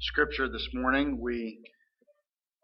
[0.00, 1.18] scripture this morning.
[1.20, 1.58] We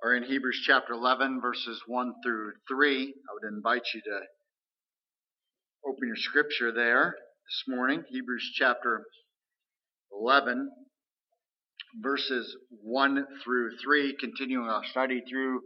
[0.05, 3.03] are in Hebrews chapter 11, verses 1 through 3.
[3.03, 4.21] I would invite you to
[5.89, 7.17] open your scripture there
[7.49, 8.05] this morning.
[8.09, 9.03] Hebrews chapter
[10.17, 10.71] 11,
[12.01, 15.61] verses 1 through 3, continuing our study through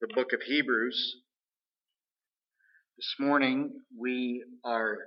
[0.00, 1.16] the book of Hebrews.
[2.96, 4.98] This morning, we are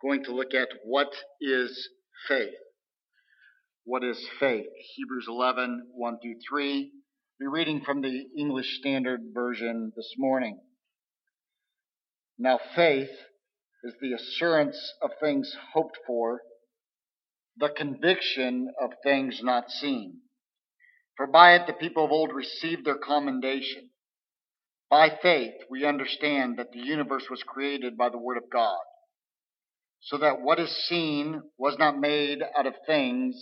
[0.00, 1.08] going to look at what
[1.42, 1.90] is
[2.28, 2.54] faith.
[3.88, 4.66] What is faith?
[4.96, 6.92] Hebrews 11, 1 through 3.
[7.40, 10.60] We're reading from the English Standard Version this morning.
[12.38, 13.08] Now, faith
[13.82, 16.42] is the assurance of things hoped for,
[17.56, 20.18] the conviction of things not seen.
[21.16, 23.88] For by it the people of old received their commendation.
[24.90, 28.82] By faith, we understand that the universe was created by the Word of God,
[30.02, 33.34] so that what is seen was not made out of things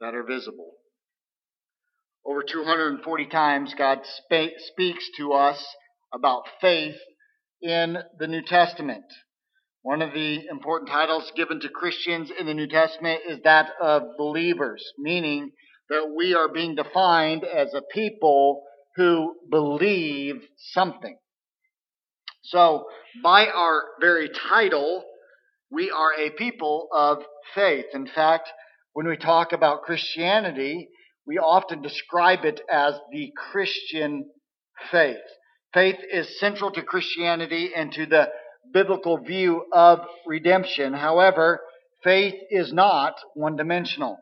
[0.00, 0.72] that are visible.
[2.24, 5.64] Over 240 times, God sp- speaks to us
[6.12, 6.96] about faith
[7.62, 9.04] in the New Testament.
[9.82, 14.02] One of the important titles given to Christians in the New Testament is that of
[14.18, 15.52] believers, meaning
[15.88, 18.64] that we are being defined as a people
[18.96, 21.16] who believe something.
[22.42, 22.86] So,
[23.22, 25.04] by our very title,
[25.70, 27.18] we are a people of
[27.54, 27.86] faith.
[27.92, 28.48] In fact,
[28.96, 30.88] when we talk about Christianity,
[31.26, 34.24] we often describe it as the Christian
[34.90, 35.18] faith.
[35.74, 38.30] Faith is central to Christianity and to the
[38.72, 40.94] biblical view of redemption.
[40.94, 41.60] However,
[42.02, 44.16] faith is not one dimensional.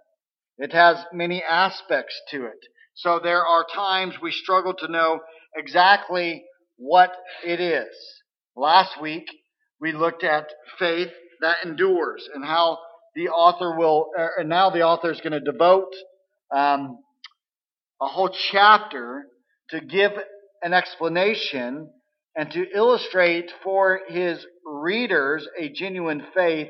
[0.58, 2.58] It has many aspects to it.
[2.95, 5.20] So there are times we struggle to know
[5.56, 6.42] exactly
[6.78, 7.12] what
[7.47, 7.95] it is.
[8.56, 9.27] Last week,
[9.80, 10.48] we looked at
[10.80, 12.78] faith that endures and how
[13.14, 15.92] the author will, uh, and now the author is going to devote
[16.54, 16.98] um,
[18.00, 19.26] a whole chapter
[19.70, 20.12] to give
[20.62, 21.90] an explanation
[22.36, 26.68] and to illustrate for his readers a genuine faith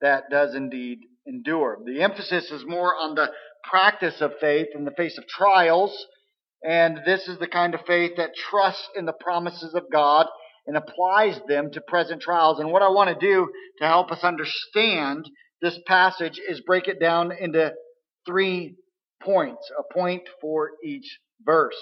[0.00, 1.78] that does indeed endure.
[1.84, 3.30] The emphasis is more on the
[3.68, 6.06] practice of faith in the face of trials,
[6.62, 10.26] and this is the kind of faith that trusts in the promises of God
[10.66, 12.60] and applies them to present trials.
[12.60, 13.48] And what I want to do
[13.80, 15.28] to help us understand
[15.62, 17.72] this passage is break it down into
[18.26, 18.76] three
[19.22, 21.76] points, a point for each verse.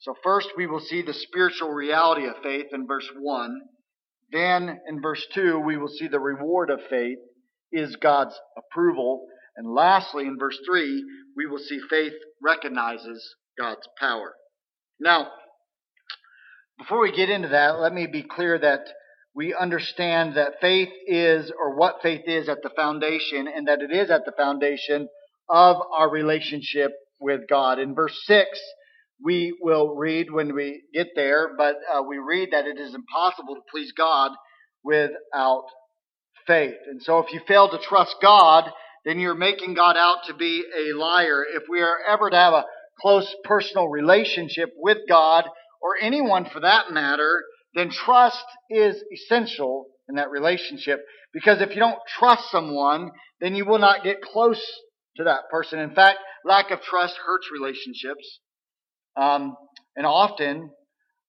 [0.00, 3.60] So first we will see the spiritual reality of faith in verse 1.
[4.32, 7.18] Then in verse 2 we will see the reward of faith
[7.72, 9.26] is God's approval.
[9.56, 11.04] And lastly in verse 3
[11.36, 14.34] we will see faith recognizes God's power.
[14.98, 15.28] Now,
[16.78, 18.88] before we get into that, let me be clear that
[19.34, 23.92] we understand that faith is, or what faith is at the foundation, and that it
[23.92, 25.08] is at the foundation
[25.48, 27.78] of our relationship with God.
[27.78, 28.48] In verse 6,
[29.22, 33.54] we will read when we get there, but uh, we read that it is impossible
[33.54, 34.32] to please God
[34.82, 35.64] without
[36.46, 36.76] faith.
[36.88, 38.64] And so if you fail to trust God,
[39.04, 41.44] then you're making God out to be a liar.
[41.54, 42.64] If we are ever to have a
[43.00, 45.44] close personal relationship with God,
[45.82, 47.42] or anyone for that matter,
[47.74, 51.00] then trust is essential in that relationship.
[51.32, 53.10] Because if you don't trust someone,
[53.40, 54.62] then you will not get close
[55.16, 55.78] to that person.
[55.78, 58.40] In fact, lack of trust hurts relationships.
[59.16, 59.56] Um,
[59.96, 60.70] and often,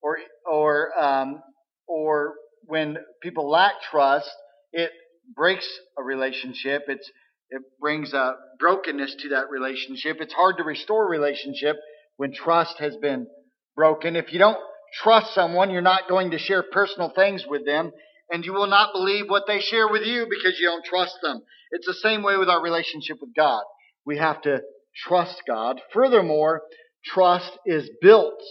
[0.02, 0.18] or,
[0.50, 1.42] or, um,
[1.88, 2.36] or
[2.66, 4.30] when people lack trust,
[4.72, 4.92] it
[5.36, 6.84] breaks a relationship.
[6.88, 7.10] It's,
[7.50, 10.18] it brings a brokenness to that relationship.
[10.20, 11.76] It's hard to restore a relationship
[12.18, 13.28] when trust has been
[13.76, 14.16] broken.
[14.16, 14.58] If you don't
[14.94, 17.92] trust someone, you're not going to share personal things with them,
[18.32, 21.42] and you will not believe what they share with you because you don't trust them.
[21.72, 23.64] It's the same way with our relationship with God.
[24.06, 24.62] We have to
[25.08, 25.80] trust God.
[25.94, 26.62] Furthermore,
[27.06, 28.42] trust is built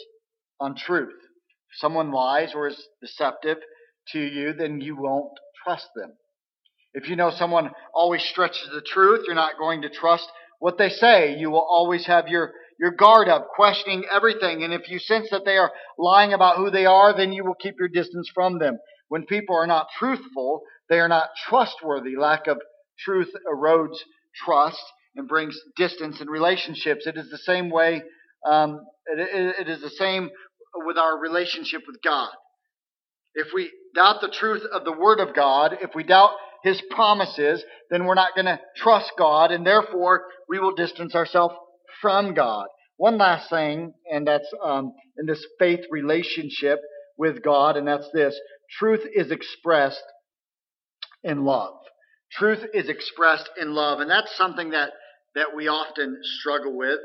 [0.58, 1.12] on truth.
[1.12, 3.58] If someone lies or is deceptive
[4.12, 5.32] to you, then you won't
[5.64, 6.12] trust them.
[6.92, 10.26] If you know someone always stretches the truth, you're not going to trust
[10.58, 11.36] what they say.
[11.36, 14.64] You will always have your your guard up, questioning everything.
[14.64, 17.54] And if you sense that they are lying about who they are, then you will
[17.54, 18.78] keep your distance from them.
[19.08, 22.16] When people are not truthful, they are not trustworthy.
[22.16, 22.58] Lack of
[22.98, 23.98] truth erodes
[24.44, 24.82] trust
[25.14, 27.06] and brings distance in relationships.
[27.06, 28.02] It is the same way,
[28.48, 30.30] um, it, it is the same
[30.86, 32.30] with our relationship with God.
[33.34, 36.30] If we doubt the truth of the Word of God, if we doubt
[36.64, 41.54] His promises, then we're not going to trust God, and therefore we will distance ourselves
[42.00, 42.66] from God.
[42.96, 46.80] One last thing, and that's um, in this faith relationship
[47.16, 48.38] with God, and that's this
[48.78, 50.02] truth is expressed
[51.22, 51.74] in love.
[52.32, 54.90] Truth is expressed in love, and that's something that
[55.34, 56.98] that we often struggle with.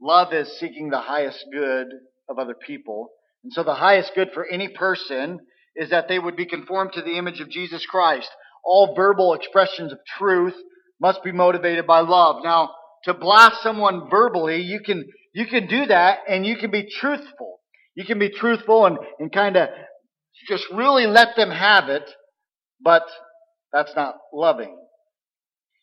[0.00, 1.88] Love is seeking the highest good
[2.28, 3.08] of other people.
[3.42, 5.40] And so the highest good for any person
[5.74, 8.28] is that they would be conformed to the image of Jesus Christ.
[8.64, 10.54] All verbal expressions of truth
[11.00, 12.42] must be motivated by love.
[12.42, 12.70] Now,
[13.04, 15.04] to blast someone verbally, you can,
[15.34, 17.60] you can do that and you can be truthful.
[17.94, 19.68] You can be truthful and, and kind of
[20.48, 22.08] just really let them have it,
[22.80, 23.02] but
[23.72, 24.76] that's not loving.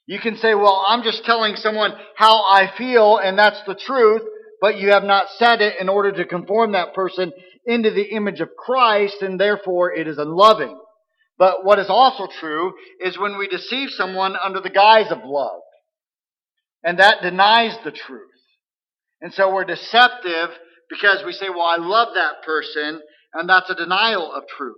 [0.07, 4.21] You can say, well, I'm just telling someone how I feel and that's the truth,
[4.61, 7.33] but you have not said it in order to conform that person
[7.65, 10.77] into the image of Christ and therefore it is unloving.
[11.37, 15.59] But what is also true is when we deceive someone under the guise of love.
[16.85, 18.29] And that denies the truth.
[19.19, 20.49] And so we're deceptive
[20.89, 23.01] because we say, well, I love that person,
[23.33, 24.77] and that's a denial of truth.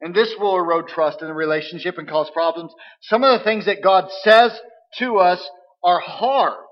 [0.00, 2.72] And this will erode trust in the relationship and cause problems.
[3.02, 4.58] Some of the things that God says
[5.00, 5.44] to us
[5.82, 6.64] are hard.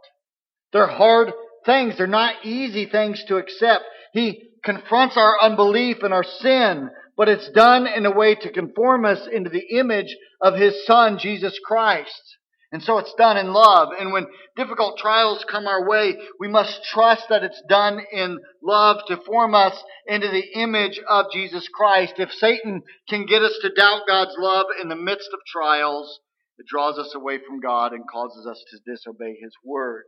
[0.72, 1.32] They're hard
[1.64, 1.98] things.
[1.98, 3.82] They're not easy things to accept.
[4.12, 9.04] He confronts our unbelief and our sin, but it's done in a way to conform
[9.04, 12.36] us into the image of His Son, Jesus Christ.
[12.72, 13.90] And so it's done in love.
[13.98, 14.26] And when
[14.56, 19.54] difficult trials come our way, we must trust that it's done in love to form
[19.54, 22.14] us into the image of Jesus Christ.
[22.18, 26.20] If Satan can get us to doubt God's love in the midst of trials,
[26.58, 30.04] it draws us away from God and causes us to disobey His word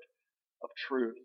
[0.63, 1.17] of truth.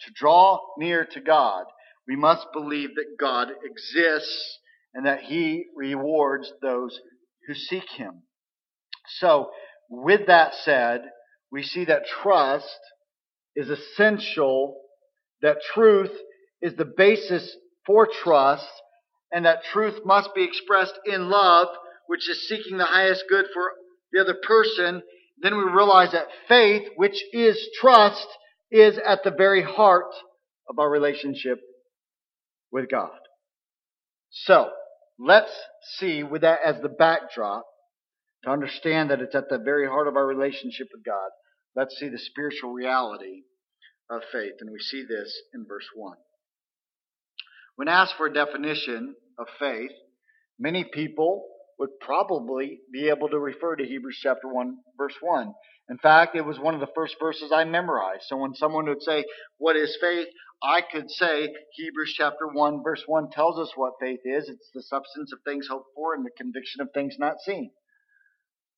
[0.00, 1.64] To draw near to God,
[2.08, 4.58] we must believe that God exists
[4.94, 6.98] and that He rewards those
[7.46, 8.22] who seek Him.
[9.18, 9.50] So,
[9.90, 11.02] with that said,
[11.50, 12.78] we see that trust
[13.54, 14.76] is essential,
[15.42, 16.10] that truth
[16.60, 18.68] is the basis for trust,
[19.32, 21.68] and that truth must be expressed in love,
[22.06, 23.72] which is seeking the highest good for
[24.12, 25.02] the other person.
[25.40, 28.26] Then we realize that faith, which is trust,
[28.70, 30.12] is at the very heart
[30.68, 31.60] of our relationship
[32.72, 33.18] with God.
[34.30, 34.70] So,
[35.18, 35.52] let's
[35.98, 37.64] see with that as the backdrop
[38.44, 41.30] to understand that it's at the very heart of our relationship with God,
[41.74, 43.42] let's see the spiritual reality
[44.10, 44.54] of faith.
[44.60, 46.16] And we see this in verse 1.
[47.76, 49.90] When asked for a definition of faith,
[50.58, 51.46] many people
[51.78, 55.52] would probably be able to refer to Hebrews chapter 1, verse 1.
[55.90, 58.24] In fact, it was one of the first verses I memorized.
[58.26, 59.24] So when someone would say,
[59.58, 60.28] What is faith?
[60.62, 64.48] I could say Hebrews chapter 1, verse 1 tells us what faith is.
[64.48, 67.70] It's the substance of things hoped for and the conviction of things not seen.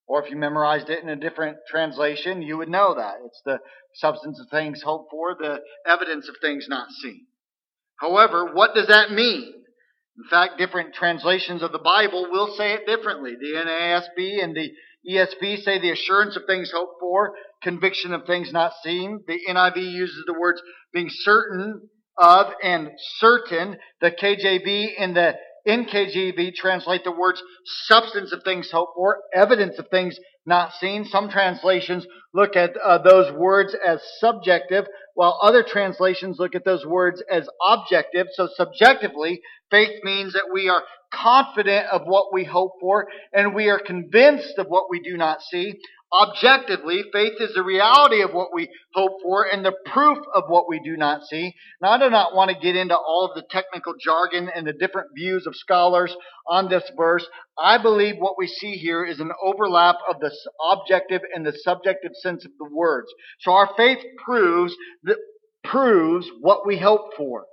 [0.08, 3.16] Or if you memorized it in a different translation, you would know that.
[3.24, 3.58] It's the
[3.94, 7.26] substance of things hoped for, the evidence of things not seen.
[8.00, 9.52] However, what does that mean?
[10.18, 13.34] In fact, different translations of the Bible will say it differently.
[13.38, 14.70] The NASB and the
[15.10, 19.20] ESV say the assurance of things hoped for, conviction of things not seen.
[19.26, 20.60] The NIV uses the words
[20.92, 21.88] being certain
[22.18, 23.76] of and certain.
[24.00, 25.34] The KJV and the
[25.66, 31.04] NKJV translate the words substance of things hoped for, evidence of things not seen.
[31.04, 36.86] Some translations look at uh, those words as subjective, while other translations look at those
[36.86, 38.28] words as objective.
[38.32, 39.40] So subjectively,
[39.70, 40.82] faith means that we are
[41.12, 45.42] confident of what we hope for and we are convinced of what we do not
[45.42, 45.74] see.
[46.22, 50.68] Objectively, faith is the reality of what we hope for and the proof of what
[50.68, 51.52] we do not see.
[51.82, 54.72] Now, I do not want to get into all of the technical jargon and the
[54.72, 56.14] different views of scholars
[56.48, 57.26] on this verse.
[57.58, 60.30] I believe what we see here is an overlap of the
[60.72, 63.08] objective and the subjective sense of the words.
[63.40, 64.74] So our faith proves
[65.04, 65.18] that,
[65.64, 67.44] proves what we hope for,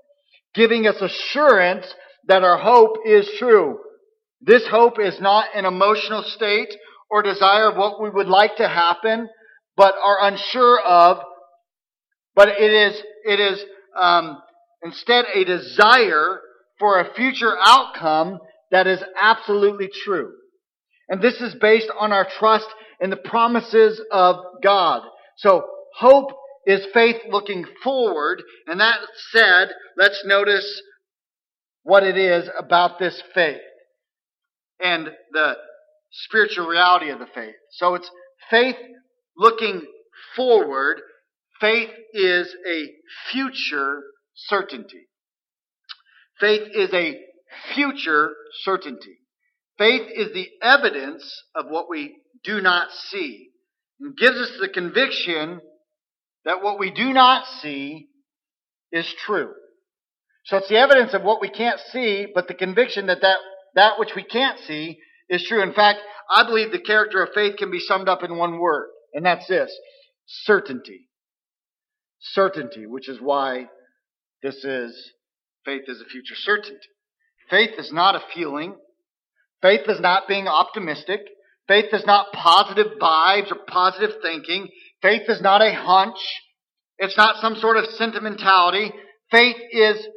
[0.53, 1.85] giving us assurance
[2.27, 3.79] that our hope is true.
[4.41, 6.73] This hope is not an emotional state
[7.13, 9.29] or desire of what we would like to happen,
[9.77, 11.19] but are unsure of.
[12.33, 13.63] But it is, it is
[14.01, 14.41] um,
[14.81, 16.41] instead a desire
[16.79, 18.39] for a future outcome
[18.71, 20.31] that is absolutely true.
[21.07, 22.65] And this is based on our trust
[22.99, 25.03] in the promises of God.
[25.37, 25.65] So
[25.95, 26.31] hope
[26.65, 28.41] is faith looking forward.
[28.65, 28.97] And that
[29.31, 29.67] said,
[29.99, 30.81] let's notice
[31.83, 33.61] what it is about this faith
[34.83, 35.57] and the
[36.13, 37.55] spiritual reality of the faith.
[37.71, 38.09] So it's
[38.49, 38.77] faith
[39.35, 39.81] looking
[40.35, 41.01] forward.
[41.59, 42.85] Faith is a
[43.31, 44.01] future
[44.35, 45.07] certainty.
[46.39, 47.19] Faith is a
[47.73, 48.31] future
[48.63, 49.17] certainty.
[49.77, 53.49] Faith is the evidence of what we do not see
[53.99, 55.61] and gives us the conviction
[56.45, 58.07] that what we do not see
[58.91, 59.53] is true.
[60.45, 63.37] So it's the evidence of what we can't see, but the conviction that that,
[63.75, 64.99] that which we can't see
[65.29, 65.61] is true.
[65.61, 65.99] In fact,
[66.29, 69.47] I believe the character of faith can be summed up in one word, and that's
[69.47, 69.71] this
[70.25, 71.09] certainty.
[72.19, 73.67] certainty, which is why
[74.41, 75.11] this is
[75.65, 76.77] faith is a future certainty.
[77.49, 78.75] Faith is not a feeling.
[79.61, 81.21] Faith is not being optimistic.
[81.67, 84.67] Faith is not positive vibes or positive thinking.
[85.01, 86.17] Faith is not a hunch.
[86.97, 88.91] It's not some sort of sentimentality.
[89.31, 90.07] Faith is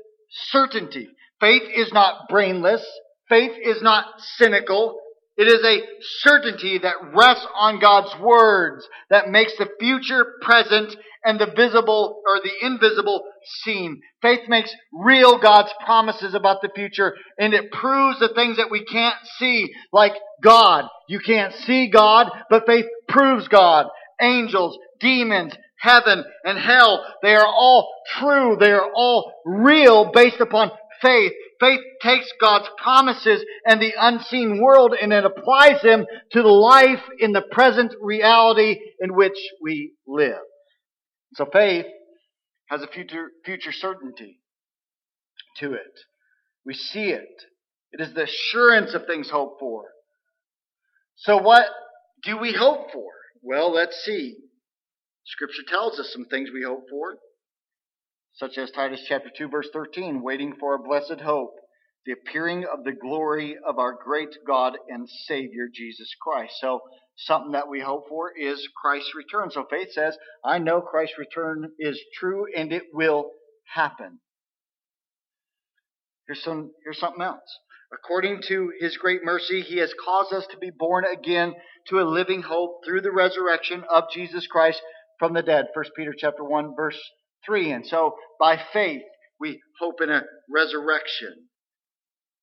[0.51, 1.09] certainty.
[1.41, 2.85] Faith is not brainless.
[3.29, 4.07] Faith is not
[4.37, 4.99] cynical.
[5.37, 5.83] It is a
[6.21, 12.41] certainty that rests on God's words that makes the future present and the visible or
[12.41, 13.25] the invisible
[13.63, 14.01] seen.
[14.23, 18.85] Faith makes real God's promises about the future and it proves the things that we
[18.85, 20.85] can't see, like God.
[21.09, 23.87] You can't see God, but faith proves God.
[24.21, 28.57] Angels, demons, heaven, and hell, they are all true.
[28.59, 31.33] They are all real based upon faith.
[31.61, 37.03] Faith takes God's promises and the unseen world and it applies them to the life
[37.19, 40.43] in the present reality in which we live.
[41.35, 41.87] So faith
[42.69, 44.41] has a future, future certainty
[45.59, 46.01] to it.
[46.65, 47.43] We see it.
[47.93, 49.85] It is the assurance of things hoped for.
[51.17, 51.67] So what
[52.23, 53.11] do we hope for?
[53.43, 54.37] Well, let's see.
[55.25, 57.17] Scripture tells us some things we hope for
[58.37, 61.55] such as Titus chapter 2 verse 13, waiting for a blessed hope,
[62.05, 66.55] the appearing of the glory of our great God and Savior Jesus Christ.
[66.61, 66.81] So
[67.17, 69.51] something that we hope for is Christ's return.
[69.51, 73.31] So faith says, I know Christ's return is true and it will
[73.75, 74.21] happen.
[76.27, 77.59] Here's some here's something else.
[77.93, 81.55] According to his great mercy, he has caused us to be born again
[81.89, 84.83] to a living hope through the resurrection of Jesus Christ
[85.19, 85.67] from the dead.
[85.73, 87.01] 1 Peter chapter 1 verse
[87.47, 87.73] 3.
[87.73, 89.03] And so by faith
[89.41, 90.23] we hope in a
[90.53, 91.49] resurrection.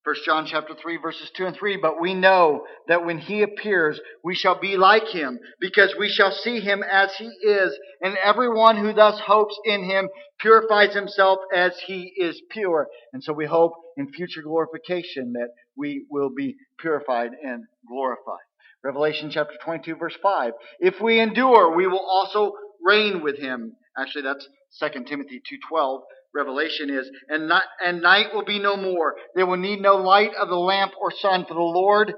[0.06, 4.02] 1 John chapter 3 verses 2 and 3, but we know that when he appears,
[4.22, 8.76] we shall be like him, because we shall see him as he is, and everyone
[8.76, 10.10] who thus hopes in him
[10.42, 12.90] purifies himself as he is pure.
[13.14, 18.44] And so we hope in future glorification that we will be purified and glorified.
[18.84, 22.52] Revelation chapter 22 verse 5, if we endure, we will also
[22.86, 23.78] reign with him.
[23.98, 24.46] Actually, that's
[24.80, 26.02] 2 Timothy 2.12,
[26.34, 29.16] Revelation is, and, not, and night will be no more.
[29.36, 32.14] They will need no light of the lamp or sun, for the Lord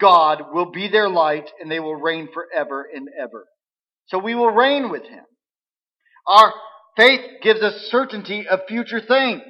[0.00, 3.46] God will be their light, and they will reign forever and ever.
[4.06, 5.24] So we will reign with Him.
[6.26, 6.54] Our
[6.96, 9.42] faith gives us certainty of future things.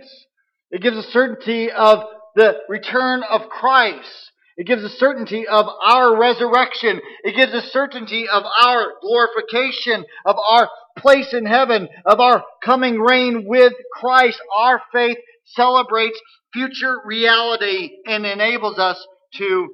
[0.71, 2.00] It gives us certainty of
[2.35, 4.29] the return of Christ.
[4.61, 7.00] It gives us certainty of our resurrection.
[7.25, 13.00] It gives us certainty of our glorification, of our place in heaven, of our coming
[13.00, 14.38] reign with Christ.
[14.55, 16.21] Our faith celebrates
[16.52, 19.02] future reality and enables us
[19.38, 19.71] to,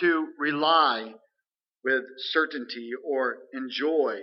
[0.00, 1.12] to rely
[1.84, 4.20] with certainty or enjoy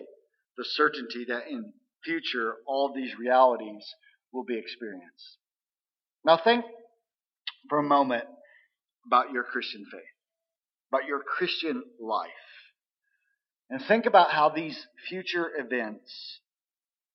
[0.57, 1.71] the certainty that in
[2.03, 3.85] future all these realities
[4.33, 5.37] will be experienced.
[6.25, 6.65] Now think
[7.69, 8.23] for a moment
[9.05, 10.01] about your Christian faith,
[10.91, 12.29] about your Christian life.
[13.69, 16.39] And think about how these future events,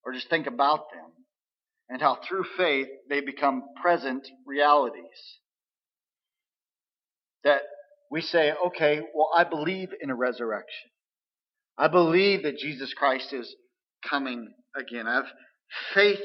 [0.04, 1.12] or just think about them,
[1.88, 5.04] and how through faith they become present realities.
[7.44, 7.62] That
[8.10, 10.90] we say, okay, well, I believe in a resurrection.
[11.76, 13.54] I believe that Jesus Christ is
[14.08, 15.06] coming again.
[15.06, 15.26] I have
[15.94, 16.20] faith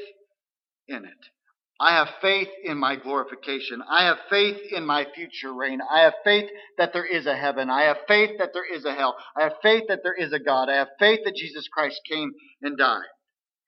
[0.88, 1.33] in it.
[1.80, 3.82] I have faith in my glorification.
[3.88, 5.80] I have faith in my future reign.
[5.82, 7.68] I have faith that there is a heaven.
[7.68, 9.16] I have faith that there is a hell.
[9.36, 10.68] I have faith that there is a God.
[10.68, 13.02] I have faith that Jesus Christ came and died.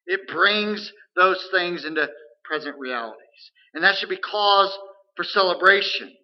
[0.06, 2.08] It brings those things into
[2.44, 3.18] present realities.
[3.74, 4.72] And that should be cause
[5.16, 6.14] for celebration.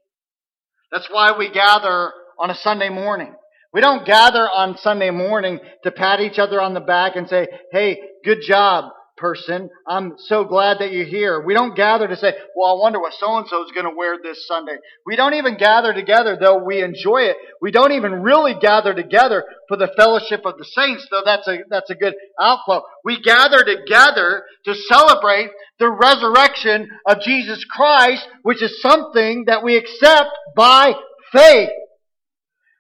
[0.93, 3.35] That's why we gather on a Sunday morning.
[3.73, 7.49] We don't gather on Sunday morning to pat each other on the back and say,
[7.73, 8.93] hey, good job
[9.23, 9.71] person.
[9.87, 11.41] I'm so glad that you're here.
[11.41, 13.97] We don't gather to say, well, I wonder what so and so is going to
[13.97, 14.75] wear this Sunday.
[15.07, 17.37] We don't even gather together, though we enjoy it.
[17.61, 21.59] We don't even really gather together for the fellowship of the saints, though that's a,
[21.71, 22.83] that's a good outflow.
[23.05, 29.77] We gather together to celebrate the resurrection of Jesus Christ, which is something that we
[29.77, 30.95] accept by
[31.31, 31.71] faith.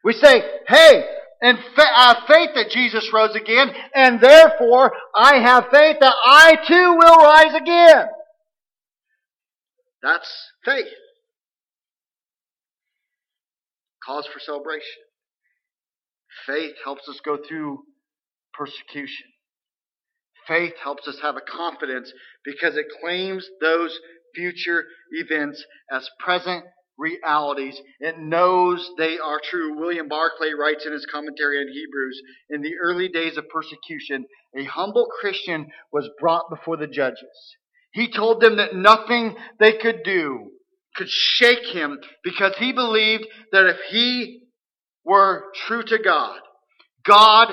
[0.03, 1.05] We say, hey,
[1.43, 6.57] and I have faith that Jesus rose again, and therefore I have faith that I
[6.67, 8.07] too will rise again.
[10.03, 10.33] That's
[10.65, 10.87] faith.
[14.07, 15.03] Cause for celebration.
[16.47, 17.81] Faith helps us go through
[18.55, 19.27] persecution.
[20.47, 22.13] Faith helps us have a confidence
[22.45, 23.99] because it claims those
[24.35, 26.65] future events as present
[27.03, 27.81] realities.
[28.01, 29.79] It knows they are true.
[29.79, 34.25] William Barclay writes in his commentary on Hebrews In the early days of persecution,
[34.57, 37.57] a humble Christian was brought before the judges.
[37.93, 40.51] He told them that nothing they could do
[40.95, 44.45] could shake him because he believed that if he
[45.05, 46.39] were true to God,
[47.05, 47.49] God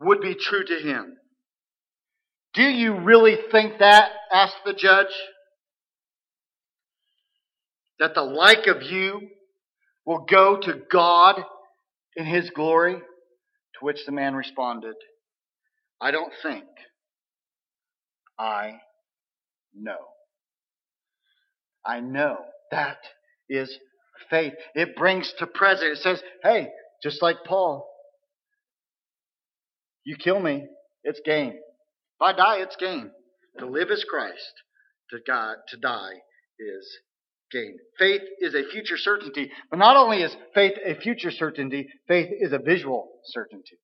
[0.00, 1.16] would be true to him.
[2.54, 4.10] Do you really think that?
[4.32, 5.12] asked the judge.
[8.00, 9.28] That the like of you
[10.04, 11.36] will go to God
[12.16, 12.94] in his glory?
[12.94, 14.96] To which the man responded,
[16.00, 16.64] I don't think.
[18.38, 18.80] I
[19.74, 19.98] know.
[21.86, 22.38] I know.
[22.70, 22.98] That
[23.48, 23.78] is
[24.30, 24.54] faith.
[24.74, 25.92] It brings to present.
[25.92, 26.68] It says, hey,
[27.02, 27.86] just like Paul,
[30.04, 30.66] you kill me,
[31.04, 31.50] it's gain.
[31.50, 33.10] If I die, it's gain.
[33.58, 34.52] To live is Christ.
[35.10, 36.14] To, God, to die
[36.58, 36.98] is
[37.50, 37.76] gain.
[37.98, 39.50] Faith is a future certainty.
[39.70, 43.78] But not only is faith a future certainty, faith is a visual certainty.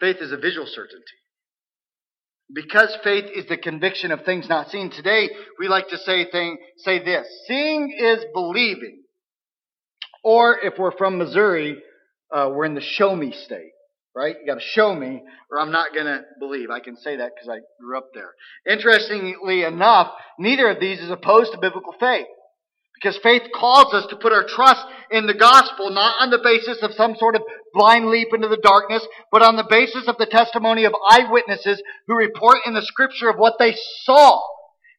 [0.00, 1.04] Faith is a visual certainty.
[2.52, 4.90] Because faith is the conviction of things not seen.
[4.90, 7.26] Today, we like to say thing, say this.
[7.46, 9.02] Seeing is believing.
[10.24, 11.76] Or if we're from Missouri,
[12.32, 13.72] uh, we're in the show me state
[14.18, 14.36] right?
[14.40, 16.70] You got to show me, or I'm not going to believe.
[16.70, 18.34] I can say that because I grew up there.
[18.68, 22.26] Interestingly enough, neither of these is opposed to biblical faith.
[23.00, 26.82] Because faith calls us to put our trust in the gospel, not on the basis
[26.82, 30.26] of some sort of blind leap into the darkness, but on the basis of the
[30.26, 34.40] testimony of eyewitnesses who report in the scripture of what they saw.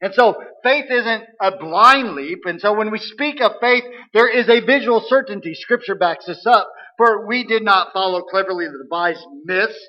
[0.00, 2.38] And so faith isn't a blind leap.
[2.46, 3.84] And so when we speak of faith,
[4.14, 5.54] there is a visual certainty.
[5.54, 6.70] Scripture backs this up.
[7.00, 9.88] For we did not follow cleverly devised myths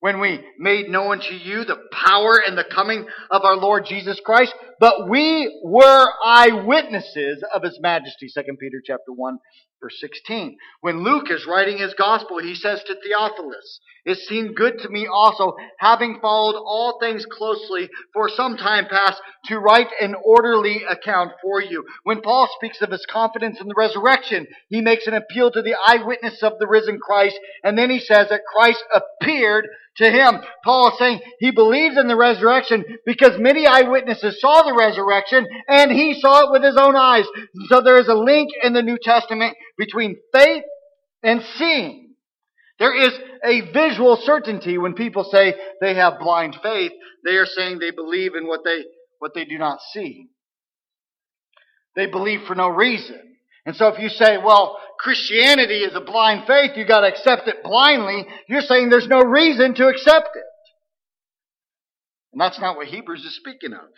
[0.00, 4.20] when we made known to you the power and the coming of our Lord Jesus
[4.24, 8.26] Christ, but we were eyewitnesses of his majesty.
[8.34, 9.38] 2 Peter chapter 1
[9.80, 10.56] verse 16.
[10.80, 15.06] When Luke is writing his gospel, he says to Theophilus, It seemed good to me
[15.10, 21.32] also, having followed all things closely for some time past, to write an orderly account
[21.42, 21.84] for you.
[22.04, 25.76] When Paul speaks of his confidence in the resurrection, he makes an appeal to the
[25.86, 30.40] eyewitness of the risen Christ, and then he says that Christ appeared to him.
[30.64, 35.90] Paul is saying he believes in the resurrection because many eyewitnesses saw the resurrection and
[35.90, 37.24] he saw it with his own eyes.
[37.68, 40.64] So there is a link in the New Testament between faith
[41.22, 42.10] and seeing.
[42.78, 43.12] There is
[43.42, 46.92] a visual certainty when people say they have blind faith.
[47.24, 48.84] They are saying they believe in what they,
[49.20, 50.28] what they do not see.
[51.96, 53.20] They believe for no reason.
[53.64, 57.62] And so if you say, well, Christianity is a blind faith, you gotta accept it
[57.62, 60.44] blindly, you're saying there's no reason to accept it.
[62.32, 63.88] And that's not what Hebrews is speaking of.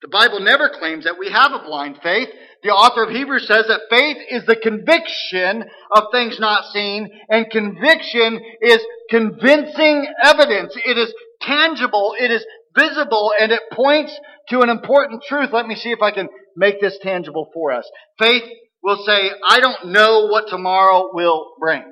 [0.00, 2.28] The Bible never claims that we have a blind faith.
[2.62, 7.50] The author of Hebrews says that faith is the conviction of things not seen, and
[7.50, 8.78] conviction is
[9.10, 10.74] convincing evidence.
[10.84, 12.44] It is tangible, it is
[12.76, 14.16] visible, and it points
[14.50, 15.50] to an important truth.
[15.52, 17.88] Let me see if I can make this tangible for us.
[18.18, 18.44] Faith
[18.82, 21.82] will say, I don't know what tomorrow will bring.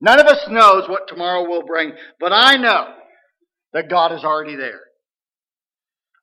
[0.00, 2.88] None of us knows what tomorrow will bring, but I know
[3.72, 4.80] that God is already there.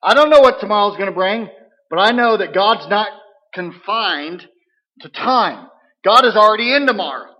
[0.01, 1.49] I don't know what tomorrow is going to bring,
[1.89, 3.09] but I know that God's not
[3.53, 4.47] confined
[5.01, 5.67] to time.
[6.05, 7.31] God is already in tomorrow.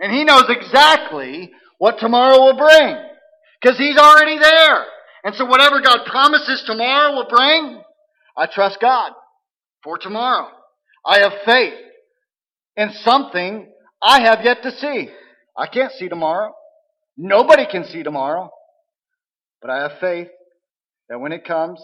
[0.00, 2.96] And He knows exactly what tomorrow will bring.
[3.60, 4.84] Because He's already there.
[5.24, 7.82] And so whatever God promises tomorrow will bring,
[8.36, 9.12] I trust God
[9.82, 10.48] for tomorrow.
[11.06, 11.74] I have faith
[12.76, 13.68] in something
[14.02, 15.08] I have yet to see.
[15.56, 16.52] I can't see tomorrow.
[17.16, 18.50] Nobody can see tomorrow.
[19.62, 20.28] But I have faith
[21.08, 21.80] that when it comes,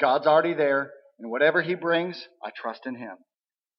[0.00, 3.16] God's already there, and whatever He brings, I trust in Him.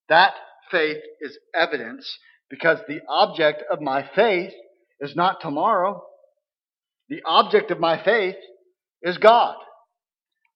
[0.10, 0.34] That
[0.72, 2.18] faith is evidence
[2.50, 4.54] because the object of my faith
[5.00, 6.02] is not tomorrow.
[7.10, 8.36] The object of my faith
[9.02, 9.56] is God.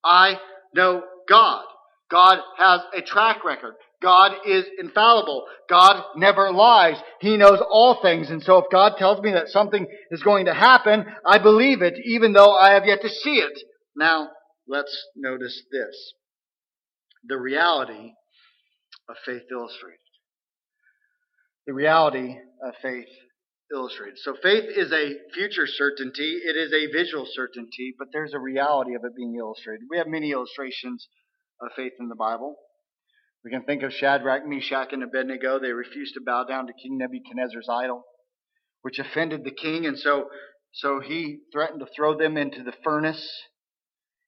[0.04, 0.36] I
[0.76, 1.64] know God.
[2.10, 3.76] God has a track record.
[4.02, 5.46] God is infallible.
[5.70, 6.98] God never lies.
[7.22, 8.30] He knows all things.
[8.30, 11.94] And so if God tells me that something is going to happen, I believe it,
[12.04, 13.58] even though I have yet to see it.
[13.96, 14.30] Now,
[14.68, 16.14] let's notice this.
[17.28, 18.14] The reality
[19.10, 20.00] of faith illustrated.
[21.68, 23.08] The reality of faith
[23.74, 24.18] illustrated.
[24.20, 26.40] So faith is a future certainty.
[26.44, 29.86] It is a visual certainty, but there's a reality of it being illustrated.
[29.90, 31.08] We have many illustrations
[31.62, 32.56] of faith in the Bible.
[33.44, 35.60] We can think of Shadrach, Meshach, and Abednego.
[35.60, 38.04] They refused to bow down to King Nebuchadnezzar's idol,
[38.82, 40.30] which offended the king, and so,
[40.74, 43.28] so he threatened to throw them into the furnace.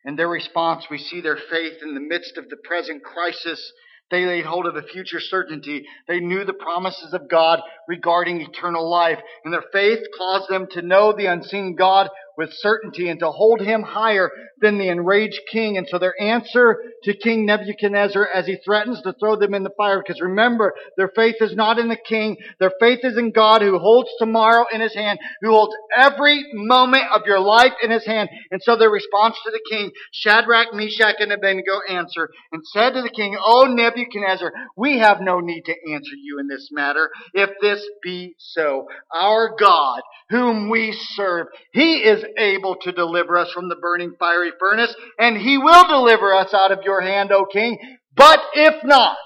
[0.05, 3.71] In their response, we see their faith in the midst of the present crisis.
[4.11, 5.85] They laid hold of a future certainty.
[6.07, 9.19] They knew the promises of God regarding eternal life.
[9.43, 13.61] And their faith caused them to know the unseen God with certainty and to hold
[13.61, 14.29] him higher
[14.61, 15.77] than the enraged king.
[15.77, 19.69] And so their answer to King Nebuchadnezzar as he threatens to throw them in the
[19.77, 22.37] fire, because remember, their faith is not in the king.
[22.59, 27.03] Their faith is in God who holds tomorrow in his hand, who holds every moment
[27.13, 28.29] of your life in his hand.
[28.51, 33.01] And so their response to the king, Shadrach, Meshach, and Abednego answer and said to
[33.01, 37.09] the king, O Nebuchadnezzar, we have no need to answer you in this matter.
[37.33, 43.51] If this be so, our God, whom we serve, he is able to deliver us
[43.51, 47.45] from the burning fiery furnace, and he will deliver us out of your hand, O
[47.45, 47.77] king.
[48.15, 49.17] But if not,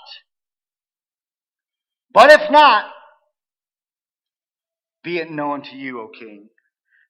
[2.13, 2.85] but if not,
[5.03, 6.49] be it known to you, O king,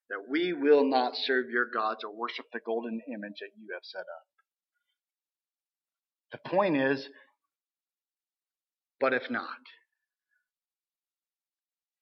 [0.10, 3.84] that we will not serve your gods or worship the golden image that you have
[3.84, 4.26] set up.
[6.32, 7.08] The point is,
[9.00, 9.46] but if not.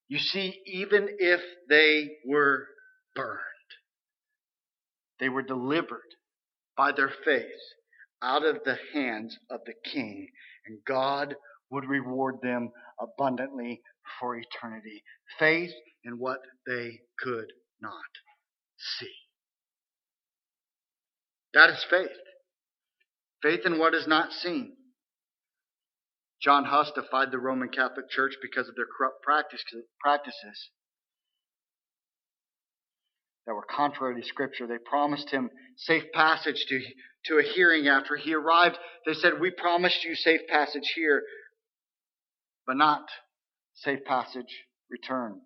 [0.08, 2.68] You see, even if they were
[3.16, 3.40] burned,
[5.20, 6.16] they were delivered
[6.78, 7.46] by their faith
[8.22, 10.28] out of the hands of the king,
[10.66, 11.36] and God
[11.70, 13.82] would reward them abundantly
[14.20, 15.04] for eternity.
[15.40, 15.72] Faith
[16.04, 17.52] in what they could
[17.82, 17.94] not
[19.00, 19.12] see.
[21.54, 22.10] That is faith.
[23.42, 24.76] Faith in what is not seen.
[26.42, 30.70] John Huss defied the Roman Catholic Church because of their corrupt practices
[33.46, 34.68] that were contrary to Scripture.
[34.68, 36.80] They promised him safe passage to,
[37.26, 38.78] to a hearing after he arrived.
[39.06, 41.24] They said, We promised you safe passage here,
[42.66, 43.06] but not
[43.76, 45.42] safe passage return.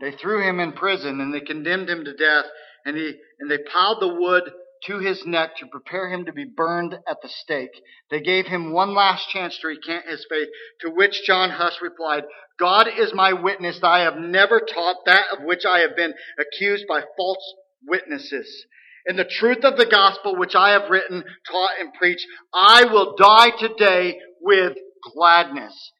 [0.00, 2.46] They threw him in prison and they condemned him to death,
[2.84, 4.44] and, he, and they piled the wood
[4.86, 7.80] to his neck to prepare him to be burned at the stake.
[8.10, 10.48] They gave him one last chance to recant his faith,
[10.80, 12.24] to which John Huss replied,
[12.58, 16.14] God is my witness that I have never taught that of which I have been
[16.38, 17.54] accused by false
[17.86, 18.66] witnesses.
[19.06, 23.16] In the truth of the gospel which I have written, taught, and preached, I will
[23.16, 24.76] die today with
[25.12, 25.92] gladness.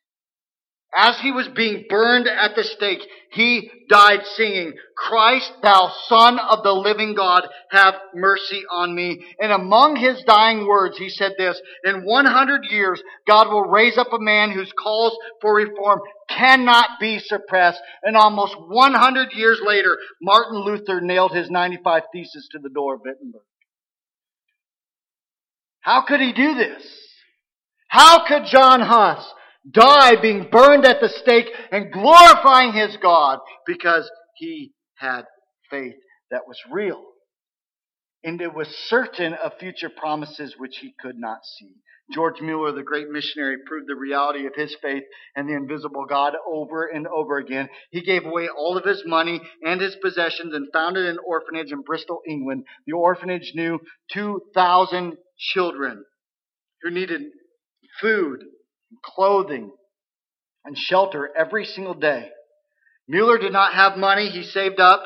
[0.97, 3.01] As he was being burned at the stake,
[3.33, 9.25] he died singing, Christ, thou son of the living God, have mercy on me.
[9.41, 14.13] And among his dying words, he said this, in 100 years, God will raise up
[14.13, 17.81] a man whose calls for reform cannot be suppressed.
[18.05, 23.01] And almost 100 years later, Martin Luther nailed his 95 Theses to the door of
[23.05, 23.43] Wittenberg.
[25.81, 26.87] How could he do this?
[27.89, 29.25] How could John Huss
[29.71, 35.25] die being burned at the stake and glorifying his God because he had
[35.71, 35.95] faith
[36.31, 37.03] that was real.
[38.23, 41.75] And it was certain of future promises which he could not see.
[42.13, 46.35] George Mueller, the great missionary, proved the reality of his faith and the invisible God
[46.47, 47.69] over and over again.
[47.91, 51.81] He gave away all of his money and his possessions and founded an orphanage in
[51.81, 52.65] Bristol, England.
[52.87, 53.79] The orphanage knew
[54.13, 56.05] 2,000 children
[56.83, 57.23] who needed
[58.01, 58.45] food,
[59.03, 59.71] clothing,
[60.65, 62.29] and shelter every single day.
[63.09, 64.29] Mueller did not have money.
[64.29, 65.03] He saved up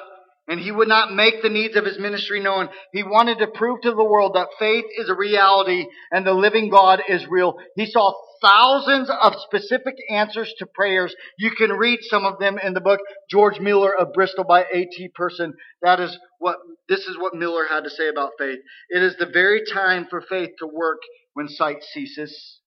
[0.48, 2.70] and he would not make the needs of his ministry known.
[2.92, 6.70] He wanted to prove to the world that faith is a reality and the living
[6.70, 7.56] God is real.
[7.76, 11.14] He saw thousands of specific answers to prayers.
[11.38, 15.10] You can read some of them in the book George Mueller of Bristol by A.T.
[15.14, 15.52] Pierson.
[15.82, 16.56] That is what,
[16.88, 18.60] this is what Mueller had to say about faith.
[18.88, 21.00] It is the very time for faith to work
[21.34, 22.60] when sight ceases.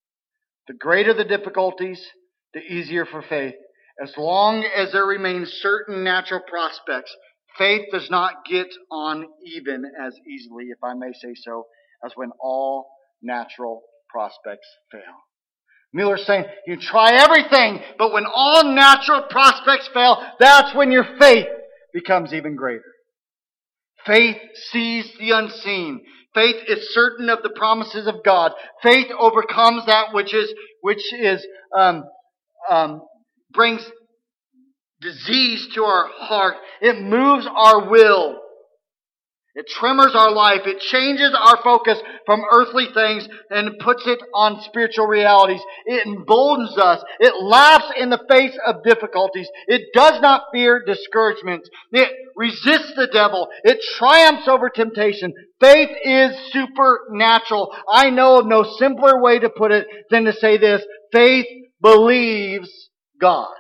[0.72, 2.02] The greater the difficulties,
[2.54, 3.56] the easier for faith.
[4.02, 7.14] As long as there remain certain natural prospects,
[7.58, 11.66] faith does not get on even as easily, if I may say so,
[12.06, 12.88] as when all
[13.22, 15.02] natural prospects fail.
[15.92, 21.48] Mueller's saying you try everything, but when all natural prospects fail, that's when your faith
[21.94, 22.86] becomes even greater.
[24.06, 24.38] Faith
[24.72, 26.02] sees the unseen.
[26.34, 28.54] Faith is certain of the promises of God.
[28.82, 31.46] Faith overcomes that which is which is
[31.78, 32.06] um,
[32.70, 33.02] um,
[33.52, 33.86] brings
[35.02, 36.56] disease to our heart.
[36.82, 38.41] It moves our will.
[39.54, 40.62] It tremors our life.
[40.66, 45.62] It changes our focus from earthly things and puts it on spiritual realities.
[45.86, 47.04] It emboldens us.
[47.20, 49.50] It laughs in the face of difficulties.
[49.68, 51.68] It does not fear discouragement.
[51.92, 53.50] It resists the devil.
[53.66, 55.34] It triumphs over temptation.
[55.60, 57.76] Faith is supernatural.
[57.92, 60.82] I know of no simpler way to put it than to say this.
[61.12, 61.48] Faith
[61.82, 62.70] believes
[63.20, 63.54] God.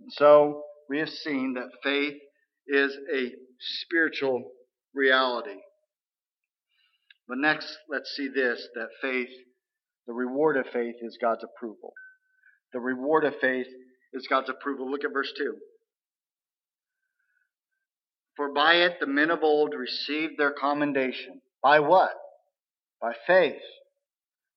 [0.00, 2.18] And so we have seen that faith
[2.66, 4.50] is a spiritual
[4.94, 5.60] reality.
[7.28, 9.30] But next, let's see this that faith,
[10.06, 11.92] the reward of faith, is God's approval.
[12.72, 13.68] The reward of faith
[14.12, 14.90] is God's approval.
[14.90, 15.54] Look at verse 2.
[18.36, 21.42] For by it the men of old received their commendation.
[21.62, 22.12] By what?
[23.00, 23.60] By faith.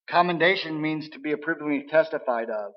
[0.09, 2.73] Commendation means to be approvingly testified of.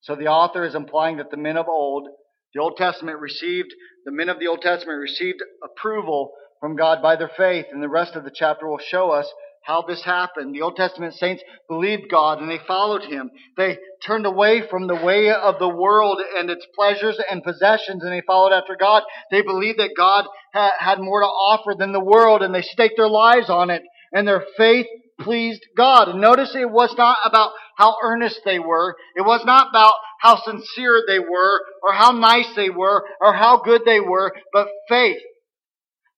[0.00, 2.08] So the author is implying that the men of old,
[2.54, 7.16] the Old Testament received, the men of the Old Testament received approval from God by
[7.16, 7.66] their faith.
[7.72, 9.30] And the rest of the chapter will show us
[9.64, 10.54] how this happened.
[10.54, 13.30] The Old Testament saints believed God and they followed Him.
[13.56, 18.12] They turned away from the way of the world and its pleasures and possessions and
[18.12, 19.02] they followed after God.
[19.30, 23.08] They believed that God had more to offer than the world and they staked their
[23.08, 24.86] lives on it and their faith
[25.20, 26.08] pleased God.
[26.08, 28.96] And notice it was not about how earnest they were.
[29.16, 33.58] It was not about how sincere they were or how nice they were or how
[33.58, 35.20] good they were, but faith.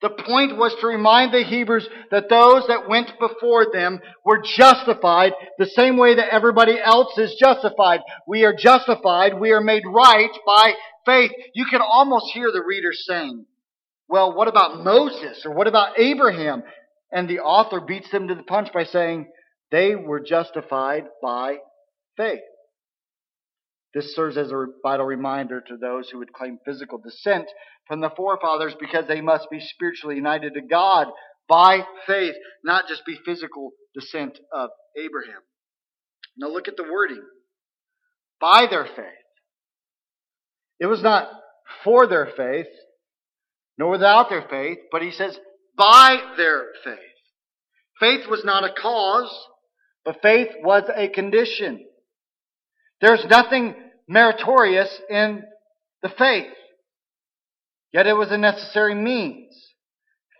[0.02, 5.32] The point was to remind the Hebrews that those that went before them were justified
[5.58, 8.00] the same way that everybody else is justified.
[8.28, 10.74] We are justified, we are made right by
[11.06, 11.32] faith.
[11.54, 13.46] You can almost hear the reader saying,
[14.08, 16.62] well, what about Moses or what about Abraham?
[17.12, 19.26] And the author beats them to the punch by saying,
[19.70, 21.56] they were justified by
[22.16, 22.40] faith.
[23.94, 27.46] This serves as a vital reminder to those who would claim physical descent
[27.88, 31.08] from the forefathers because they must be spiritually united to God
[31.48, 35.40] by faith, not just be physical descent of Abraham.
[36.36, 37.22] Now look at the wording.
[38.40, 39.06] By their faith.
[40.78, 41.28] It was not
[41.82, 42.66] for their faith,
[43.78, 45.38] nor without their faith, but he says
[45.76, 46.98] by their faith.
[48.00, 49.30] Faith was not a cause,
[50.04, 51.84] but faith was a condition.
[53.00, 53.74] There's nothing
[54.08, 55.42] meritorious in
[56.02, 56.52] the faith.
[57.92, 59.54] Yet it was a necessary means.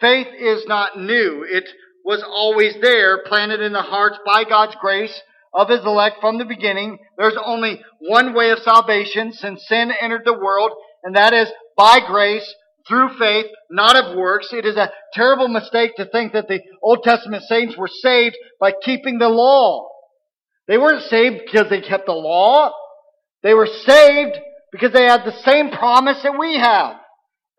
[0.01, 1.46] Faith is not new.
[1.49, 1.64] It
[2.05, 5.22] was always there, planted in the hearts by God's grace
[5.55, 6.99] of His elect from the beginning.
[7.16, 10.70] There's only one way of salvation since sin entered the world,
[11.03, 12.55] and that is by grace
[12.88, 14.49] through faith, not of works.
[14.53, 18.72] It is a terrible mistake to think that the Old Testament saints were saved by
[18.85, 19.88] keeping the law.
[20.68, 22.72] They weren't saved because they kept the law.
[23.42, 24.38] They were saved
[24.72, 26.96] because they had the same promise that we have.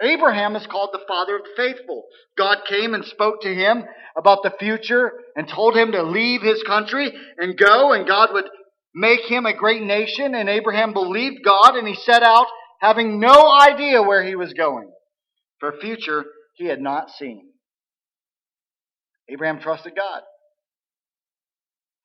[0.02, 2.04] Abraham is called the father of the faithful.
[2.38, 3.84] God came and spoke to him
[4.18, 8.46] about the future and told him to leave his country and go, and God would
[8.94, 10.36] make him a great nation.
[10.36, 12.46] And Abraham believed God and he set out
[12.80, 14.92] having no idea where he was going
[15.60, 17.50] for future he had not seen.
[19.30, 20.22] Abraham trusted God.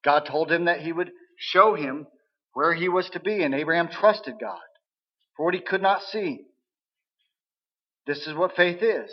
[0.04, 2.06] God told him that he would show him
[2.54, 4.58] where he was to be, and Abraham trusted God
[5.36, 6.40] for what he could not see.
[8.06, 9.10] This is what faith is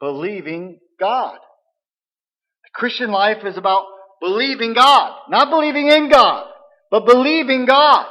[0.00, 1.36] believing God.
[1.36, 3.84] The Christian life is about
[4.20, 6.48] believing God, not believing in God,
[6.90, 8.06] but believing God.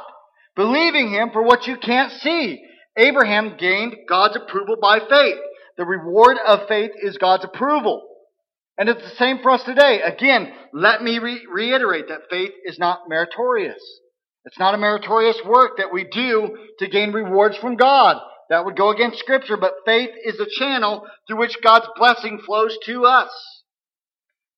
[0.56, 2.62] Believing Him for what you can't see.
[2.96, 5.38] Abraham gained God's approval by faith.
[5.76, 8.06] The reward of faith is God's approval.
[8.76, 10.00] And it's the same for us today.
[10.02, 13.82] Again, let me re- reiterate that faith is not meritorious.
[14.44, 18.16] It's not a meritorious work that we do to gain rewards from God.
[18.48, 22.76] That would go against Scripture, but faith is a channel through which God's blessing flows
[22.86, 23.30] to us.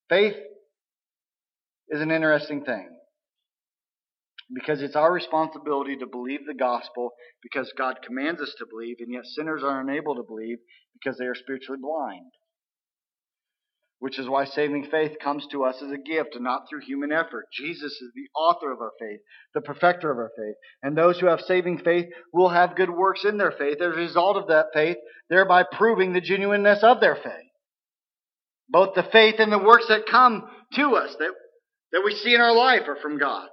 [0.09, 0.37] Faith
[1.89, 2.89] is an interesting thing
[4.55, 7.11] because it's our responsibility to believe the gospel
[7.43, 10.59] because God commands us to believe, and yet sinners are unable to believe
[10.95, 12.31] because they are spiritually blind
[14.03, 17.13] which is why saving faith comes to us as a gift and not through human
[17.13, 17.47] effort.
[17.53, 19.21] Jesus is the author of our faith,
[19.55, 20.57] the perfecter of our faith.
[20.83, 24.01] And those who have saving faith will have good works in their faith as a
[24.01, 24.97] result of that faith,
[25.31, 27.53] thereby proving the genuineness of their faith.
[28.69, 31.31] Both the faith and the works that come to us that,
[31.93, 33.47] that we see in our life are from God.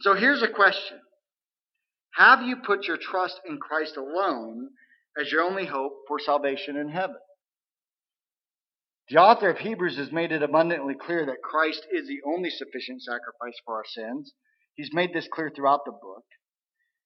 [0.00, 0.98] So here's a question.
[2.14, 4.70] Have you put your trust in Christ alone
[5.20, 7.16] as your only hope for salvation in heaven?
[9.10, 13.02] The author of Hebrews has made it abundantly clear that Christ is the only sufficient
[13.02, 14.32] sacrifice for our sins.
[14.74, 16.24] He's made this clear throughout the book.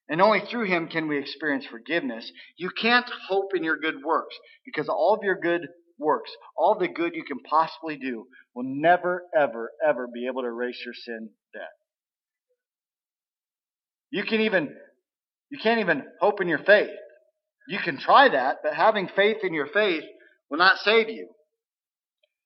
[0.09, 2.31] And only through him can we experience forgiveness.
[2.59, 5.67] You can't hope in your good works because all of your good
[5.99, 10.49] works, all the good you can possibly do, will never, ever, ever be able to
[10.49, 11.71] erase your sin debt.
[14.15, 14.73] You can even,
[15.51, 16.93] you can't even hope in your faith.
[17.67, 20.05] You can try that, but having faith in your faith
[20.49, 21.31] will not save you.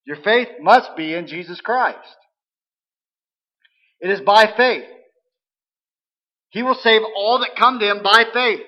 [0.06, 1.98] Your faith must be in Jesus Christ.
[4.00, 4.84] It is by faith.
[6.48, 8.62] He will save all that come to him by faith.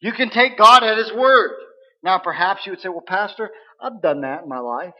[0.00, 1.52] You can take God at his word.
[2.02, 3.48] Now, perhaps you would say, well, Pastor,
[3.80, 4.94] I've done that in my life.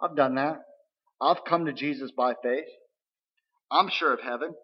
[0.00, 0.62] I've done that.
[1.20, 2.64] I've come to Jesus by faith.
[3.70, 4.54] I'm sure of heaven.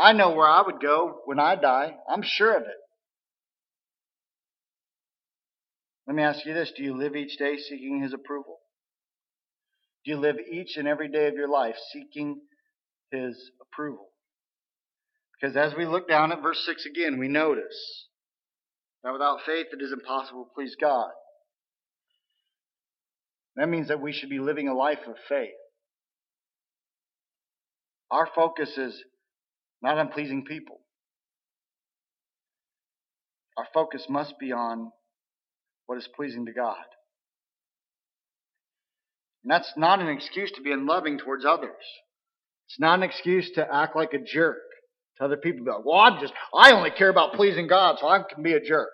[0.00, 1.94] I know where I would go when I die.
[2.08, 2.80] I'm sure of it.
[6.06, 8.58] Let me ask you this Do you live each day seeking His approval?
[10.04, 12.40] Do you live each and every day of your life seeking
[13.12, 14.08] His approval?
[15.40, 18.08] Because as we look down at verse 6 again, we notice
[19.04, 21.10] that without faith it is impossible to please God.
[23.56, 25.50] That means that we should be living a life of faith.
[28.10, 29.02] Our focus is
[29.82, 30.80] not on pleasing people.
[33.56, 34.90] Our focus must be on
[35.86, 36.76] what is pleasing to God.
[39.42, 41.70] And that's not an excuse to be unloving towards others.
[42.68, 44.58] It's not an excuse to act like a jerk
[45.18, 45.64] to other people.
[45.64, 48.60] Go, well, I'm just, I only care about pleasing God, so I can be a
[48.60, 48.90] jerk.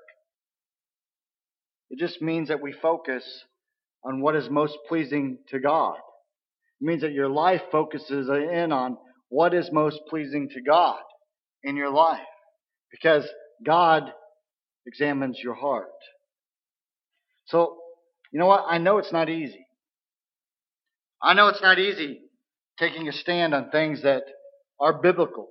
[1.91, 3.25] It just means that we focus
[4.05, 5.97] on what is most pleasing to God.
[6.81, 8.97] It means that your life focuses in on
[9.29, 11.01] what is most pleasing to God
[11.65, 12.21] in your life.
[12.91, 13.27] Because
[13.65, 14.05] God
[14.87, 15.89] examines your heart.
[17.47, 17.77] So,
[18.33, 18.65] you know what?
[18.69, 19.67] I know it's not easy.
[21.23, 22.21] I know it's not easy
[22.79, 24.23] taking a stand on things that
[24.79, 25.49] are biblical.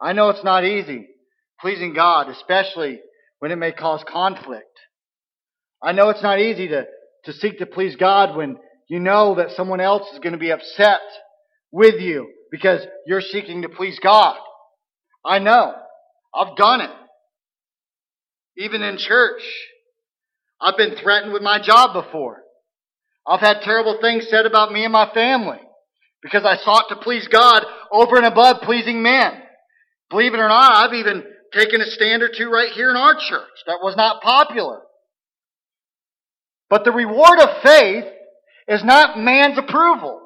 [0.00, 1.08] I know it's not easy
[1.62, 3.00] pleasing God, especially
[3.38, 4.66] when it may cause conflict.
[5.80, 6.84] I know it's not easy to,
[7.24, 8.56] to seek to please God when
[8.88, 11.00] you know that someone else is going to be upset
[11.72, 14.36] with you because you're seeking to please God.
[15.24, 15.74] I know.
[16.34, 16.90] I've done it.
[18.58, 19.42] Even in church.
[20.60, 22.42] I've been threatened with my job before.
[23.26, 25.58] I've had terrible things said about me and my family
[26.22, 29.32] because I sought to please God over and above pleasing men.
[30.10, 33.14] Believe it or not, I've even taken a stand or two right here in our
[33.14, 34.82] church that was not popular.
[36.70, 38.04] But the reward of faith
[38.68, 40.21] is not man's approval.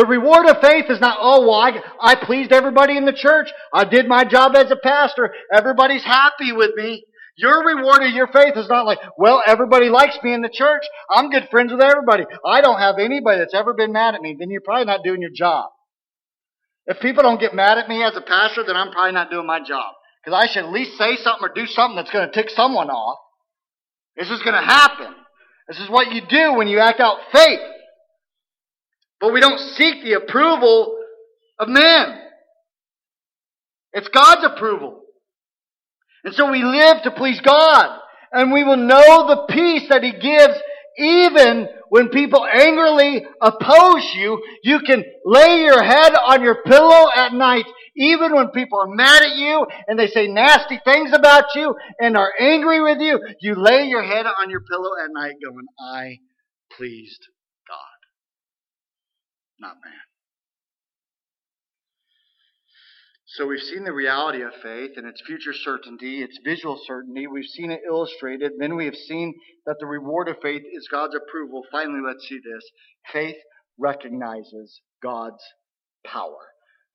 [0.00, 3.50] The reward of faith is not, oh, well, I, I pleased everybody in the church.
[3.70, 5.30] I did my job as a pastor.
[5.52, 7.04] Everybody's happy with me.
[7.36, 10.84] Your reward of your faith is not like, well, everybody likes me in the church.
[11.10, 12.24] I'm good friends with everybody.
[12.46, 14.34] I don't have anybody that's ever been mad at me.
[14.38, 15.68] Then you're probably not doing your job.
[16.86, 19.46] If people don't get mad at me as a pastor, then I'm probably not doing
[19.46, 19.92] my job.
[20.24, 22.88] Because I should at least say something or do something that's going to tick someone
[22.88, 23.18] off.
[24.16, 25.14] This is going to happen.
[25.68, 27.60] This is what you do when you act out faith.
[29.20, 30.98] But we don't seek the approval
[31.58, 32.18] of men.
[33.92, 35.02] It's God's approval.
[36.24, 37.98] And so we live to please God.
[38.32, 40.58] And we will know the peace that He gives
[40.96, 44.42] even when people angrily oppose you.
[44.62, 47.64] You can lay your head on your pillow at night
[47.96, 52.16] even when people are mad at you and they say nasty things about you and
[52.16, 53.20] are angry with you.
[53.40, 56.18] You lay your head on your pillow at night going, I
[56.76, 57.26] pleased
[59.60, 59.92] not man.
[63.26, 67.28] So we've seen the reality of faith and its future certainty, its visual certainty.
[67.28, 68.52] We've seen it illustrated.
[68.58, 69.34] Then we have seen
[69.66, 71.62] that the reward of faith is God's approval.
[71.70, 72.64] Finally, let's see this.
[73.12, 73.36] Faith
[73.78, 75.42] recognizes God's
[76.04, 76.38] power.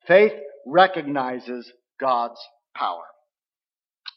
[0.08, 0.34] Faith
[0.65, 2.39] recognizes God's
[2.75, 3.06] power.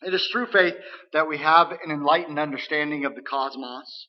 [0.02, 0.74] It is through faith
[1.12, 4.08] that we have an enlightened understanding of the cosmos,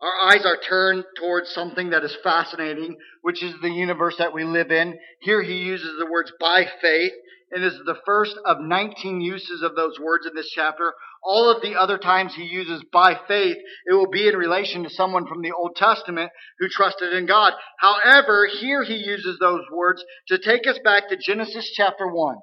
[0.00, 4.44] our eyes are turned towards something that is fascinating, which is the universe that we
[4.44, 4.98] live in.
[5.20, 7.12] Here he uses the words by faith,
[7.50, 10.92] and is the first of 19 uses of those words in this chapter.
[11.24, 13.56] All of the other times he uses by faith,
[13.86, 17.54] it will be in relation to someone from the Old Testament who trusted in God.
[17.78, 22.36] However, here he uses those words to take us back to Genesis chapter 1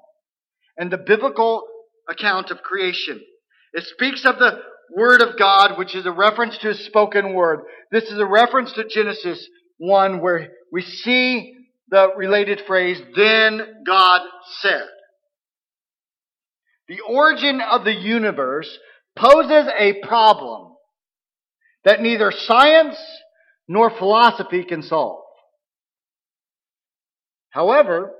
[0.76, 1.62] and the biblical
[2.08, 3.20] account of creation.
[3.74, 4.58] It speaks of the
[4.94, 7.60] Word of God, which is a reference to His spoken Word.
[7.90, 9.46] This is a reference to Genesis
[9.78, 11.54] 1 where we see
[11.88, 14.20] the related phrase, then God
[14.60, 14.86] said.
[16.88, 18.78] The origin of the universe
[19.16, 20.72] poses a problem
[21.84, 22.96] that neither science
[23.68, 25.22] nor philosophy can solve.
[27.50, 28.12] However,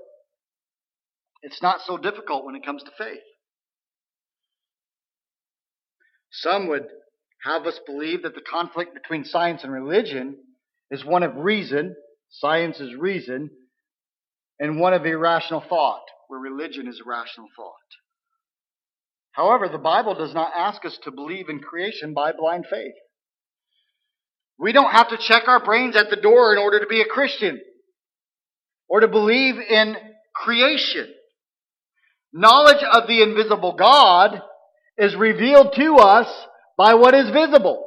[1.43, 3.21] it's not so difficult when it comes to faith.
[6.41, 6.87] Some would
[7.45, 10.37] have us believe that the conflict between science and religion
[10.91, 11.95] is one of reason,
[12.29, 13.51] science is reason,
[14.59, 17.73] and one of irrational thought, where religion is irrational thought.
[19.33, 22.95] However, the Bible does not ask us to believe in creation by blind faith.
[24.59, 27.07] We don't have to check our brains at the door in order to be a
[27.07, 27.61] Christian
[28.89, 29.97] or to believe in
[30.35, 31.13] creation.
[32.33, 34.41] Knowledge of the invisible God
[34.99, 36.29] is revealed to us
[36.77, 37.87] by what is visible.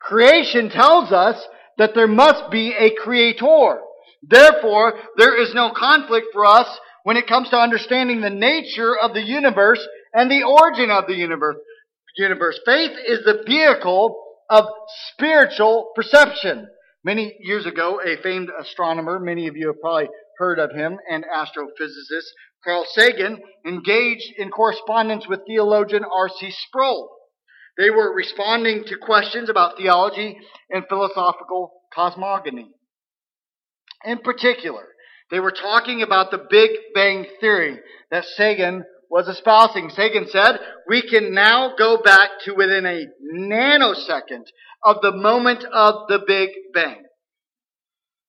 [0.00, 1.36] Creation tells us
[1.78, 3.80] that there must be a creator.
[4.22, 6.68] Therefore, there is no conflict for us
[7.04, 11.14] when it comes to understanding the nature of the universe and the origin of the
[11.14, 11.56] universe.
[12.16, 12.58] universe.
[12.64, 14.16] Faith is the vehicle
[14.48, 14.64] of
[15.12, 16.66] spiritual perception.
[17.04, 21.24] Many years ago, a famed astronomer, many of you have probably heard of him, and
[21.24, 22.30] astrophysicist
[22.64, 26.50] Carl Sagan engaged in correspondence with theologian R.C.
[26.50, 27.10] Sproul.
[27.78, 30.38] They were responding to questions about theology
[30.70, 32.68] and philosophical cosmogony.
[34.04, 34.86] In particular,
[35.30, 37.78] they were talking about the Big Bang Theory
[38.10, 39.90] that Sagan was espousing.
[39.90, 44.44] Sagan said, we can now go back to within a nanosecond
[44.84, 47.02] of the moment of the Big Bang.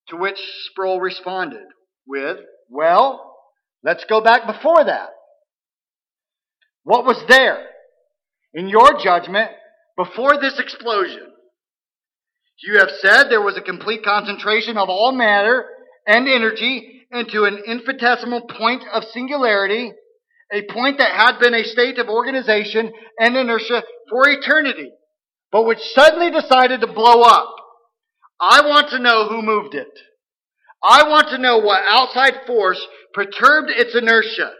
[0.10, 1.66] To which Sproul responded
[2.08, 2.38] with,
[2.70, 3.27] well,
[3.88, 5.10] let's go back before that.
[6.84, 7.66] What was there?
[8.54, 9.50] In your judgment,
[9.96, 11.32] before this explosion,
[12.64, 15.66] you have said there was a complete concentration of all matter
[16.06, 19.94] and energy into an infinitesimal point of singularity,
[20.52, 24.90] a point that had been a state of organization and inertia for eternity,
[25.52, 27.56] but which suddenly decided to blow up.
[28.40, 29.88] I want to know who moved it.
[30.84, 32.86] I want to know what outside force
[33.18, 34.52] perturbed its inertia.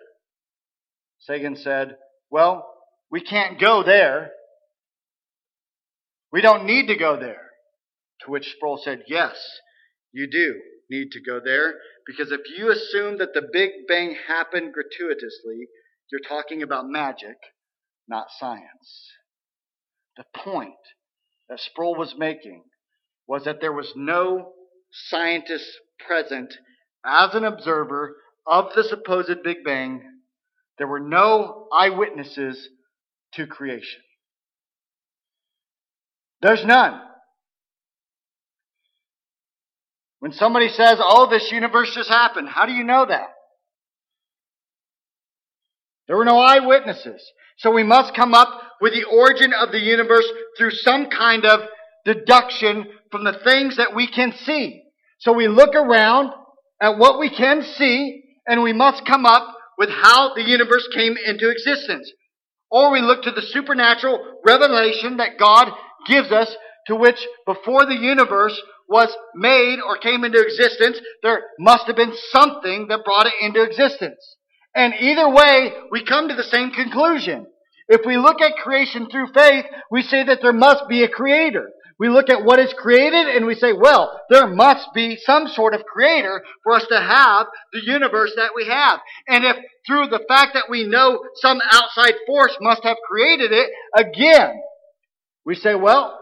[1.20, 1.96] Sagan said,
[2.32, 2.68] Well,
[3.12, 4.32] we can't go there.
[6.32, 7.52] We don't need to go there.
[8.22, 9.36] To which Sproul said, Yes,
[10.12, 10.56] you do
[10.90, 11.76] need to go there
[12.08, 15.68] because if you assume that the Big Bang happened gratuitously,
[16.12, 17.38] you're talking about magic,
[18.08, 19.12] not science.
[20.16, 20.74] The point
[21.48, 22.64] that Sproul was making
[23.28, 24.54] was that there was no
[24.92, 25.68] scientist
[26.08, 26.56] present
[27.06, 28.16] as an observer
[28.48, 30.02] of the supposed Big Bang.
[30.78, 32.70] There were no eyewitnesses
[33.34, 34.02] to creation.
[36.42, 37.02] There's none.
[40.20, 43.30] When somebody says, oh, this universe just happened, how do you know that?
[46.08, 47.22] There were no eyewitnesses.
[47.58, 48.50] So we must come up
[48.82, 50.26] with the origin of the universe
[50.58, 51.62] through some kind of
[52.06, 54.84] deduction from the things that we can see.
[55.20, 56.32] So we look around
[56.82, 61.16] at what we can see and we must come up with how the universe came
[61.26, 62.12] into existence.
[62.72, 65.72] Or we look to the supernatural revelation that God
[66.08, 66.54] gives us
[66.88, 72.14] to which before the universe was made or came into existence, there must have been
[72.32, 74.38] something that brought it into existence.
[74.74, 77.48] And either way, we come to the same conclusion.
[77.90, 81.70] If we look at creation through faith, we say that there must be a creator.
[82.00, 85.74] We look at what is created and we say, well, there must be some sort
[85.74, 89.00] of creator for us to have the universe that we have.
[89.28, 93.70] And if through the fact that we know some outside force must have created it,
[93.96, 94.62] again,
[95.44, 96.20] we say, well,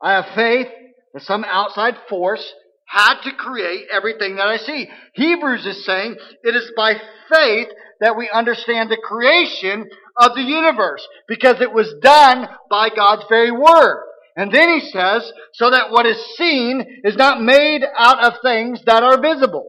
[0.00, 0.68] I have faith
[1.12, 2.52] that some outside force
[2.86, 4.88] had to create everything that I see.
[5.14, 6.94] Hebrews is saying it is by
[7.32, 7.68] faith
[8.00, 13.50] that we understand the creation of the universe because it was done by God's very
[13.50, 14.04] word.
[14.38, 18.80] And then he says, so that what is seen is not made out of things
[18.86, 19.68] that are visible.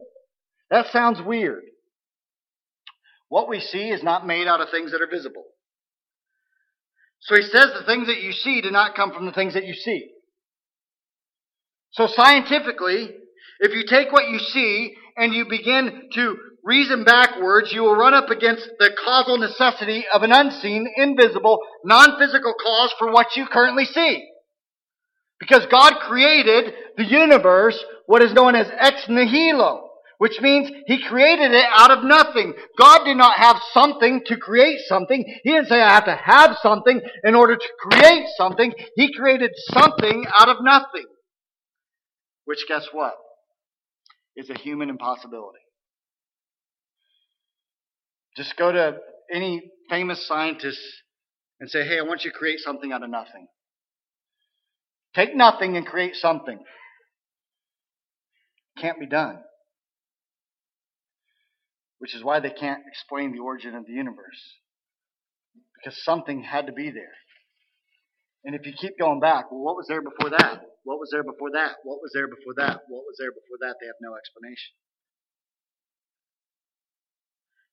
[0.70, 1.62] That sounds weird.
[3.28, 5.42] What we see is not made out of things that are visible.
[7.22, 9.64] So he says the things that you see do not come from the things that
[9.64, 10.08] you see.
[11.90, 13.10] So scientifically,
[13.58, 18.14] if you take what you see and you begin to reason backwards, you will run
[18.14, 23.84] up against the causal necessity of an unseen, invisible, non-physical cause for what you currently
[23.84, 24.29] see.
[25.40, 29.88] Because God created the universe, what is known as ex nihilo,
[30.18, 32.52] which means He created it out of nothing.
[32.78, 35.24] God did not have something to create something.
[35.42, 38.72] He didn't say I have to have something in order to create something.
[38.96, 41.06] He created something out of nothing.
[42.44, 43.14] Which guess what?
[44.36, 45.58] Is a human impossibility.
[48.36, 48.98] Just go to
[49.32, 50.80] any famous scientist
[51.60, 53.48] and say, hey, I want you to create something out of nothing.
[55.14, 56.58] Take nothing and create something.
[58.78, 59.38] Can't be done.
[61.98, 64.58] Which is why they can't explain the origin of the universe.
[65.76, 67.14] Because something had to be there.
[68.44, 70.62] And if you keep going back, well, what was there before that?
[70.84, 71.76] What was there before that?
[71.84, 72.80] What was there before that?
[72.88, 73.76] What was there before that?
[73.80, 74.72] They have no explanation.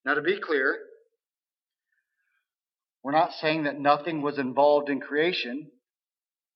[0.05, 0.77] Now, to be clear,
[3.03, 5.69] we're not saying that nothing was involved in creation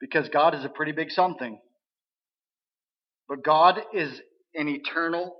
[0.01, 1.59] because God is a pretty big something.
[3.29, 4.19] But God is
[4.55, 5.37] an eternal,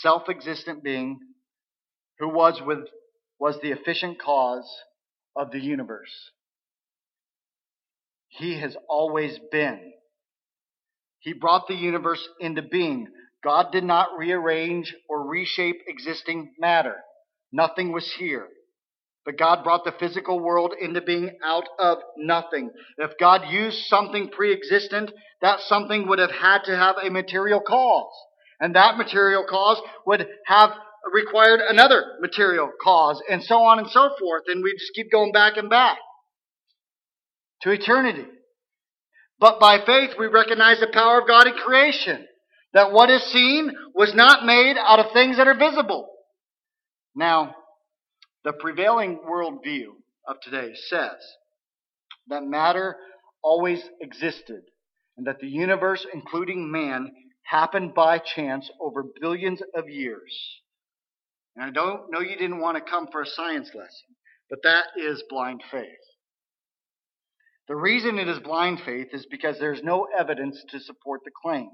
[0.00, 1.18] self existent being
[2.18, 2.86] who was, with,
[3.38, 4.70] was the efficient cause
[5.36, 6.30] of the universe.
[8.28, 9.92] He has always been.
[11.18, 13.08] He brought the universe into being.
[13.44, 16.96] God did not rearrange or reshape existing matter.
[17.50, 18.46] Nothing was here.
[19.24, 22.70] But God brought the physical world into being out of nothing.
[22.98, 27.60] If God used something pre existent, that something would have had to have a material
[27.60, 28.12] cause.
[28.60, 30.70] And that material cause would have
[31.12, 34.44] required another material cause, and so on and so forth.
[34.46, 35.98] And we just keep going back and back
[37.62, 38.26] to eternity.
[39.38, 42.26] But by faith, we recognize the power of God in creation.
[42.74, 46.08] That what is seen was not made out of things that are visible.
[47.14, 47.54] Now,
[48.44, 49.88] the prevailing worldview
[50.26, 51.18] of today says
[52.28, 52.96] that matter
[53.42, 54.62] always existed
[55.16, 57.10] and that the universe, including man,
[57.42, 60.60] happened by chance over billions of years.
[61.56, 64.16] And I don't know you didn't want to come for a science lesson,
[64.48, 65.86] but that is blind faith.
[67.68, 71.70] The reason it is blind faith is because there's no evidence to support the claim.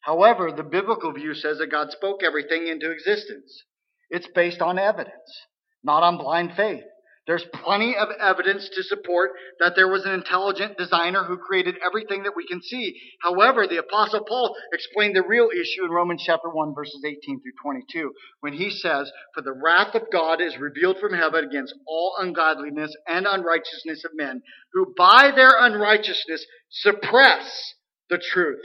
[0.00, 3.62] However, the biblical view says that God spoke everything into existence.
[4.10, 5.46] It's based on evidence,
[5.84, 6.84] not on blind faith.
[7.24, 9.30] There's plenty of evidence to support
[9.60, 12.98] that there was an intelligent designer who created everything that we can see.
[13.22, 17.52] However, the apostle Paul explained the real issue in Romans chapter 1 verses 18 through
[17.62, 22.14] 22 when he says, For the wrath of God is revealed from heaven against all
[22.18, 27.74] ungodliness and unrighteousness of men who by their unrighteousness suppress
[28.10, 28.64] the truth.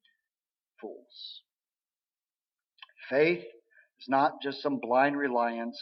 [0.81, 1.41] fools.
[3.09, 5.77] Faith is not just some blind reliance,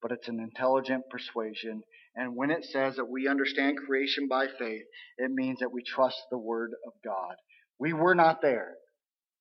[0.00, 1.82] but it's an intelligent persuasion.
[2.14, 4.84] And when it says that we understand creation by faith,
[5.18, 7.34] it means that we trust the Word of God.
[7.78, 8.74] We were not there,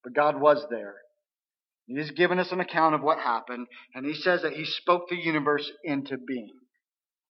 [0.04, 0.96] but God was there.
[1.86, 5.10] He has given us an account of what happened, and He says that He spoke
[5.10, 6.54] the universe into being.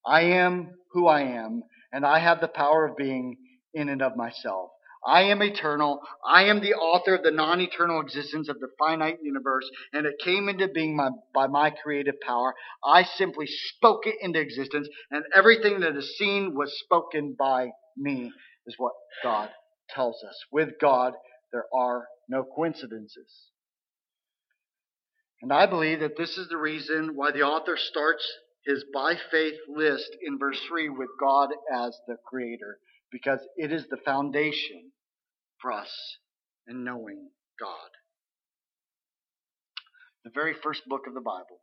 [0.06, 3.38] I am who I am, and I have the power of being
[3.74, 4.70] in and of myself.
[5.06, 6.02] I am eternal.
[6.26, 10.16] I am the author of the non eternal existence of the finite universe, and it
[10.24, 12.56] came into being my, by my creative power.
[12.84, 18.32] I simply spoke it into existence, and everything that is seen was spoken by me,
[18.66, 19.50] is what God
[19.90, 20.36] tells us.
[20.52, 21.14] With God,
[21.52, 23.50] there are no coincidences.
[25.42, 28.26] And I believe that this is the reason why the author starts
[28.66, 32.80] his by faith list in verse 3 with God as the creator
[33.14, 34.92] because it is the foundation
[35.62, 36.18] for us
[36.68, 37.92] in knowing God.
[40.26, 41.62] The very first book of the Bible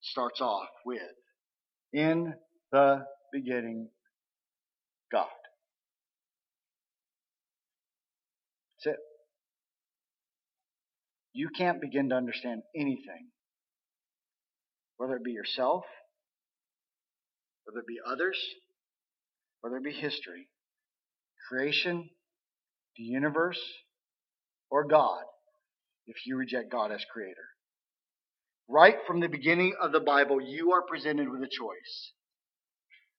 [0.00, 1.02] starts off with
[1.92, 2.34] In
[2.72, 3.88] the beginning,
[5.12, 5.26] God.
[8.84, 9.00] That's it.
[11.34, 13.28] You can't begin to understand anything,
[14.96, 15.84] whether it be yourself,
[17.64, 18.38] whether it be others,
[19.64, 20.46] whether it be history,
[21.48, 22.10] creation,
[22.98, 23.58] the universe,
[24.70, 25.22] or God,
[26.06, 27.48] if you reject God as creator.
[28.68, 32.12] Right from the beginning of the Bible, you are presented with a choice.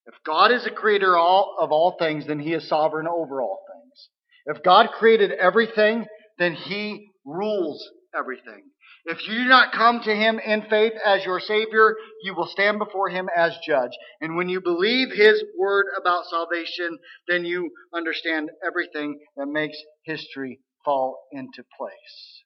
[0.05, 4.09] If God is the creator of all things, then he is sovereign over all things.
[4.45, 6.05] If God created everything,
[6.37, 7.83] then he rules
[8.15, 8.65] everything.
[9.07, 12.79] If you do not come to him in faith as your Savior, you will stand
[12.79, 13.91] before him as judge.
[14.19, 16.97] And when you believe his word about salvation,
[17.27, 22.43] then you understand everything that makes history fall into place.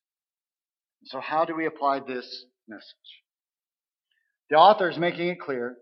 [1.05, 2.83] So, how do we apply this message?
[4.49, 5.77] The author is making it clear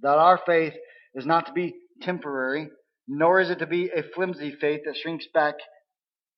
[0.00, 0.74] that our faith
[1.14, 2.68] is not to be temporary,
[3.06, 5.56] nor is it to be a flimsy faith that shrinks back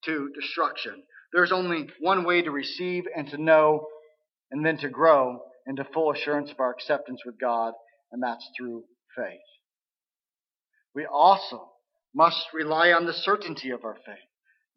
[0.06, 1.04] to destruction.
[1.32, 3.86] There's only one way to receive and to know
[4.50, 7.74] and then to grow into full assurance of our acceptance with God,
[8.10, 9.38] and that's through faith.
[10.94, 11.70] We also
[12.14, 14.16] must rely on the certainty of our faith.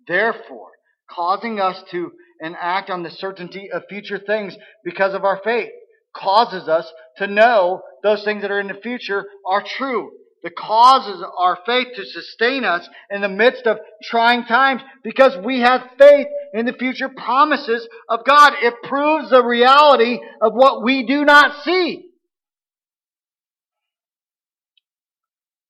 [0.08, 0.72] Therefore,
[1.10, 5.72] causing us to enact on the certainty of future things because of our faith
[6.16, 10.12] causes us to know those things that are in the future are true
[10.44, 15.62] that causes our faith to sustain us in the midst of trying times because we
[15.62, 18.54] have faith in the future promises of God.
[18.62, 22.08] It proves the reality of what we do not see.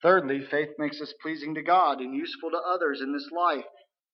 [0.01, 3.65] Thirdly, faith makes us pleasing to God and useful to others in this life.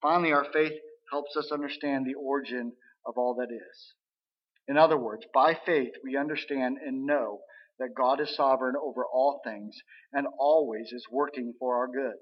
[0.01, 0.73] Finally, our faith
[1.11, 2.73] helps us understand the origin
[3.05, 3.93] of all that is.
[4.67, 7.39] In other words, by faith we understand and know
[7.79, 9.75] that God is sovereign over all things
[10.13, 12.15] and always is working for our good.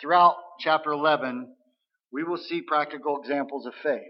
[0.00, 1.54] Throughout chapter 11,
[2.12, 4.02] we will see practical examples of faith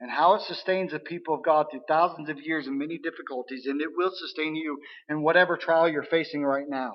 [0.00, 3.64] and how it sustains the people of God through thousands of years and many difficulties,
[3.66, 4.78] and it will sustain you
[5.08, 6.92] in whatever trial you're facing right now.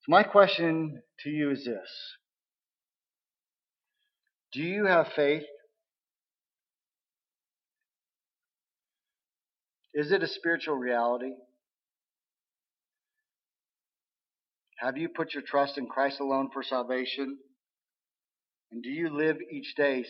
[0.00, 1.90] So my question to you is this.
[4.52, 5.44] Do you have faith?
[9.92, 11.32] Is it a spiritual reality?
[14.78, 17.38] Have you put your trust in Christ alone for salvation?
[18.72, 20.04] And do you live each day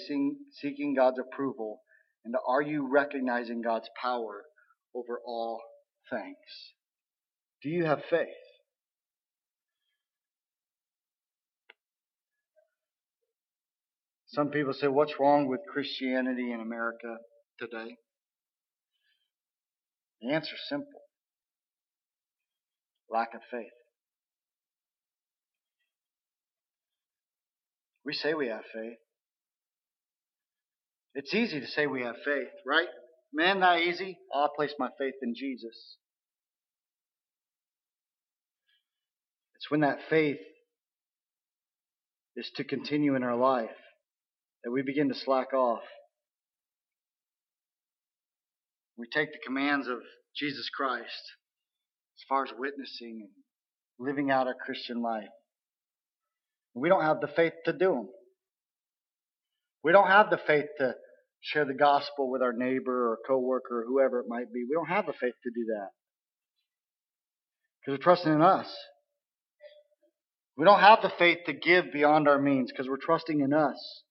[0.53, 1.81] seeking God's approval?
[2.25, 4.45] And are you recognizing God's power
[4.95, 5.61] over all
[6.11, 6.37] things?
[7.63, 8.29] Do you have faith?
[14.29, 17.17] Some people say, What's wrong with Christianity in America
[17.59, 17.97] today?
[20.23, 21.01] The answer is simple
[23.11, 23.67] lack of faith.
[28.05, 28.99] We say we have faith.
[31.15, 32.87] It's easy to say we have faith, right?
[33.33, 34.19] Man, not easy.
[34.35, 35.97] I place my faith in Jesus.
[39.57, 40.39] It's when that faith
[42.37, 43.69] is to continue in our life
[44.65, 45.83] that we begin to slack off.
[49.01, 49.99] We take the commands of
[50.37, 55.29] Jesus Christ as far as witnessing and living out our Christian life.
[56.75, 58.09] We don't have the faith to do them.
[59.83, 60.95] We don't have the faith to
[61.41, 64.65] share the gospel with our neighbor or coworker or whoever it might be.
[64.69, 65.89] We don't have the faith to do that.
[67.81, 68.71] Because we're trusting in us.
[70.59, 74.03] We don't have the faith to give beyond our means because we're trusting in us.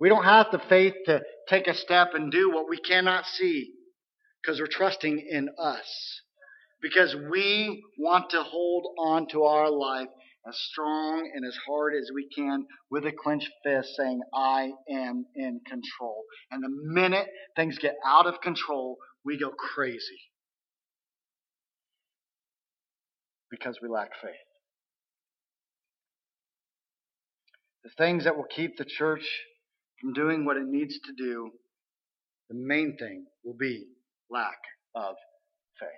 [0.00, 3.70] We don't have the faith to take a step and do what we cannot see
[4.44, 6.20] because we're trusting in us.
[6.82, 10.08] Because we want to hold on to our life
[10.46, 15.24] as strong and as hard as we can with a clenched fist saying, I am
[15.34, 16.24] in control.
[16.50, 17.26] And the minute
[17.56, 20.20] things get out of control, we go crazy.
[23.50, 24.32] Because we lack faith.
[27.84, 29.26] The things that will keep the church
[30.00, 31.50] from doing what it needs to do,
[32.50, 33.86] the main thing will be
[34.34, 34.58] lack
[34.94, 35.14] of
[35.78, 35.88] faith.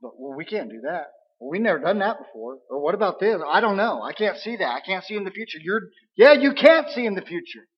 [0.00, 1.08] But well, we can't do that.
[1.38, 2.58] Well, we never done that before.
[2.70, 3.40] Or what about this?
[3.46, 4.02] I don't know.
[4.02, 4.68] I can't see that.
[4.68, 5.58] I can't see in the future.
[5.62, 5.82] You're,
[6.16, 7.68] yeah, you can't see in the future.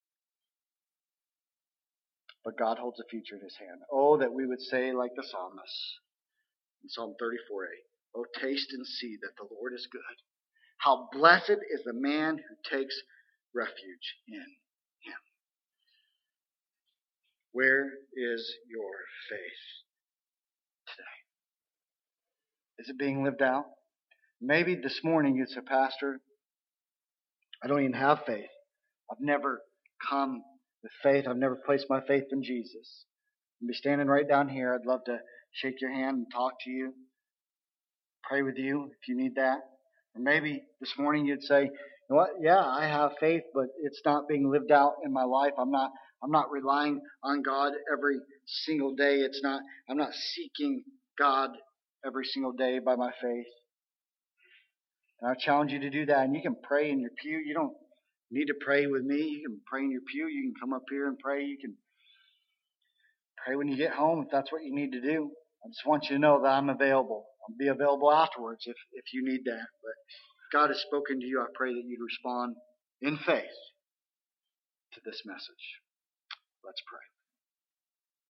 [2.44, 3.80] But God holds the future in His hand.
[3.92, 5.98] Oh, that we would say like the psalmist
[6.82, 10.01] in Psalm 34a, Oh, taste and see that the Lord is good.
[10.78, 12.94] How blessed is the man who takes
[13.55, 14.46] refuge in.
[17.53, 17.84] Where
[18.14, 18.90] is your
[19.28, 19.62] faith?
[20.88, 21.18] Today?
[22.78, 23.64] Is it being lived out?
[24.40, 26.20] Maybe this morning you'd say, Pastor,
[27.62, 28.48] I don't even have faith.
[29.11, 29.61] I've never
[30.09, 30.42] come
[30.82, 31.26] with faith.
[31.28, 33.05] I've never placed my faith in Jesus.
[33.61, 34.72] I'll be standing right down here.
[34.72, 35.18] I'd love to
[35.53, 36.94] shake your hand and talk to you,
[38.22, 39.59] pray with you if you need that.
[40.14, 41.70] Or maybe this morning you'd say, you
[42.09, 42.30] know what?
[42.40, 45.53] Yeah, I have faith, but it's not being lived out in my life.
[45.59, 45.90] I'm not
[46.23, 49.16] I'm not relying on God every single day.
[49.16, 50.83] It's not I'm not seeking
[51.18, 51.51] God
[52.05, 53.47] every single day by my faith.
[55.21, 56.25] And I challenge you to do that.
[56.25, 57.39] And you can pray in your pew.
[57.39, 57.75] You don't
[58.31, 59.41] need to pray with me.
[59.43, 60.27] You can pray in your pew.
[60.29, 61.45] You can come up here and pray.
[61.45, 61.75] You can
[63.45, 65.31] pray when you get home if that's what you need to do.
[65.64, 67.27] I just want you to know that I'm available.
[67.49, 69.66] I'll be available afterwards if, if you need that.
[69.83, 72.57] But if God has spoken to you, I pray that you'd respond
[73.03, 73.59] in faith
[74.95, 75.80] to this message.
[76.64, 77.20] Let's pray.